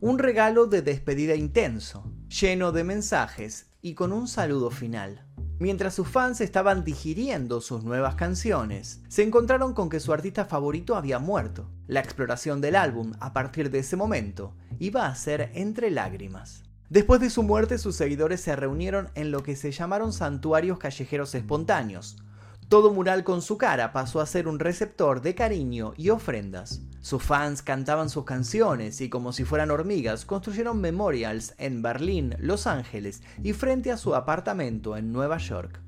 Un 0.00 0.18
regalo 0.18 0.66
de 0.66 0.82
despedida 0.82 1.34
intenso, 1.34 2.12
lleno 2.28 2.72
de 2.72 2.84
mensajes 2.84 3.66
y 3.80 3.94
con 3.94 4.12
un 4.12 4.28
saludo 4.28 4.70
final. 4.70 5.23
Mientras 5.58 5.94
sus 5.94 6.08
fans 6.08 6.40
estaban 6.40 6.84
digiriendo 6.84 7.60
sus 7.60 7.84
nuevas 7.84 8.16
canciones, 8.16 9.02
se 9.08 9.22
encontraron 9.22 9.72
con 9.72 9.88
que 9.88 10.00
su 10.00 10.12
artista 10.12 10.44
favorito 10.44 10.96
había 10.96 11.18
muerto. 11.18 11.70
La 11.86 12.00
exploración 12.00 12.60
del 12.60 12.76
álbum, 12.76 13.12
a 13.20 13.32
partir 13.32 13.70
de 13.70 13.78
ese 13.78 13.96
momento, 13.96 14.54
iba 14.78 15.06
a 15.06 15.14
ser 15.14 15.50
entre 15.54 15.90
lágrimas. 15.90 16.64
Después 16.88 17.20
de 17.20 17.30
su 17.30 17.42
muerte, 17.42 17.78
sus 17.78 17.96
seguidores 17.96 18.40
se 18.40 18.56
reunieron 18.56 19.10
en 19.14 19.30
lo 19.30 19.42
que 19.42 19.56
se 19.56 19.72
llamaron 19.72 20.12
santuarios 20.12 20.78
callejeros 20.78 21.34
espontáneos, 21.34 22.16
todo 22.68 22.92
mural 22.92 23.24
con 23.24 23.42
su 23.42 23.58
cara 23.58 23.92
pasó 23.92 24.20
a 24.20 24.26
ser 24.26 24.48
un 24.48 24.58
receptor 24.58 25.20
de 25.20 25.34
cariño 25.34 25.92
y 25.96 26.10
ofrendas. 26.10 26.80
Sus 27.04 27.22
fans 27.22 27.60
cantaban 27.60 28.08
sus 28.08 28.24
canciones 28.24 29.02
y 29.02 29.10
como 29.10 29.34
si 29.34 29.44
fueran 29.44 29.70
hormigas 29.70 30.24
construyeron 30.24 30.80
memorials 30.80 31.54
en 31.58 31.82
Berlín, 31.82 32.34
Los 32.38 32.66
Ángeles 32.66 33.22
y 33.42 33.52
frente 33.52 33.92
a 33.92 33.98
su 33.98 34.14
apartamento 34.14 34.96
en 34.96 35.12
Nueva 35.12 35.36
York. 35.36 35.82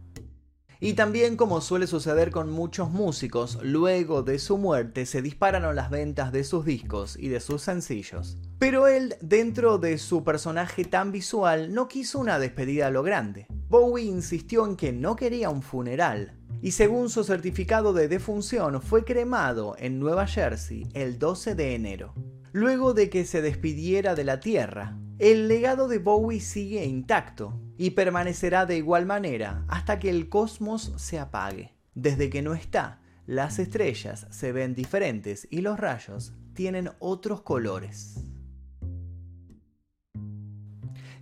Y 0.78 0.92
también 0.92 1.38
como 1.38 1.62
suele 1.62 1.86
suceder 1.86 2.30
con 2.30 2.50
muchos 2.50 2.90
músicos, 2.90 3.58
luego 3.62 4.22
de 4.22 4.38
su 4.38 4.58
muerte 4.58 5.06
se 5.06 5.22
dispararon 5.22 5.74
las 5.74 5.88
ventas 5.88 6.32
de 6.32 6.44
sus 6.44 6.66
discos 6.66 7.16
y 7.18 7.28
de 7.28 7.40
sus 7.40 7.62
sencillos. 7.62 8.36
Pero 8.58 8.86
él, 8.86 9.14
dentro 9.22 9.78
de 9.78 9.96
su 9.96 10.22
personaje 10.22 10.84
tan 10.84 11.12
visual, 11.12 11.72
no 11.72 11.88
quiso 11.88 12.18
una 12.18 12.38
despedida 12.38 12.88
a 12.88 12.90
lo 12.90 13.02
grande. 13.02 13.46
Bowie 13.70 14.04
insistió 14.04 14.66
en 14.66 14.76
que 14.76 14.92
no 14.92 15.16
quería 15.16 15.48
un 15.48 15.62
funeral, 15.62 16.34
y 16.62 16.72
según 16.72 17.10
su 17.10 17.24
certificado 17.24 17.92
de 17.92 18.08
defunción 18.08 18.80
fue 18.82 19.04
cremado 19.04 19.76
en 19.78 19.98
Nueva 19.98 20.26
Jersey 20.26 20.88
el 20.94 21.18
12 21.18 21.54
de 21.54 21.74
enero. 21.74 22.14
Luego 22.52 22.94
de 22.94 23.10
que 23.10 23.24
se 23.24 23.42
despidiera 23.42 24.14
de 24.14 24.24
la 24.24 24.40
Tierra, 24.40 24.96
el 25.18 25.48
legado 25.48 25.88
de 25.88 25.98
Bowie 25.98 26.40
sigue 26.40 26.84
intacto 26.84 27.60
y 27.78 27.90
permanecerá 27.90 28.66
de 28.66 28.76
igual 28.76 29.06
manera 29.06 29.64
hasta 29.68 29.98
que 29.98 30.10
el 30.10 30.28
cosmos 30.28 30.92
se 30.96 31.18
apague. 31.18 31.74
Desde 31.94 32.28
que 32.30 32.42
no 32.42 32.54
está, 32.54 33.00
las 33.26 33.58
estrellas 33.58 34.26
se 34.30 34.52
ven 34.52 34.74
diferentes 34.74 35.48
y 35.50 35.62
los 35.62 35.80
rayos 35.80 36.34
tienen 36.54 36.90
otros 36.98 37.42
colores. 37.42 38.25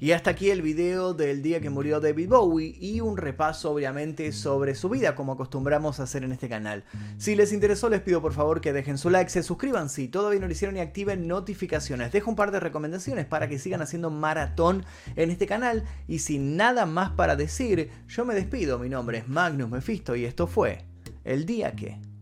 Y 0.04 0.12
hasta 0.12 0.32
aquí 0.32 0.50
el 0.50 0.60
video 0.60 1.14
del 1.14 1.40
día 1.40 1.62
que 1.62 1.70
murió 1.70 1.98
David 1.98 2.28
Bowie 2.28 2.76
y 2.78 3.00
un 3.00 3.16
repaso 3.16 3.70
obviamente 3.70 4.32
sobre 4.32 4.74
su 4.74 4.90
vida 4.90 5.14
como 5.14 5.32
acostumbramos 5.32 5.98
a 5.98 6.02
hacer 6.02 6.24
en 6.24 6.32
este 6.32 6.46
canal. 6.46 6.84
Si 7.16 7.34
les 7.34 7.54
interesó 7.54 7.88
les 7.88 8.02
pido 8.02 8.20
por 8.20 8.34
favor 8.34 8.60
que 8.60 8.74
dejen 8.74 8.98
su 8.98 9.08
like, 9.08 9.30
se 9.30 9.42
suscriban 9.42 9.88
si 9.88 10.08
todavía 10.08 10.40
no 10.40 10.46
lo 10.46 10.52
hicieron 10.52 10.76
y 10.76 10.80
activen 10.80 11.26
notificaciones. 11.26 12.12
Dejo 12.12 12.28
un 12.28 12.36
par 12.36 12.50
de 12.50 12.60
recomendaciones 12.60 13.24
para 13.24 13.48
que 13.48 13.58
sigan 13.58 13.80
haciendo 13.80 14.10
maratón 14.10 14.84
en 15.16 15.30
este 15.30 15.46
canal 15.46 15.84
y 16.06 16.18
sin 16.18 16.58
nada 16.58 16.84
más 16.84 17.12
para 17.12 17.34
decir, 17.34 17.88
yo 18.06 18.26
me 18.26 18.34
despido, 18.34 18.78
mi 18.78 18.90
nombre 18.90 19.16
es 19.16 19.26
Magnus 19.26 19.70
Mephisto 19.70 20.16
y 20.16 20.26
esto 20.26 20.46
fue 20.46 20.84
El 21.24 21.46
Día 21.46 21.74
Que... 21.74 22.13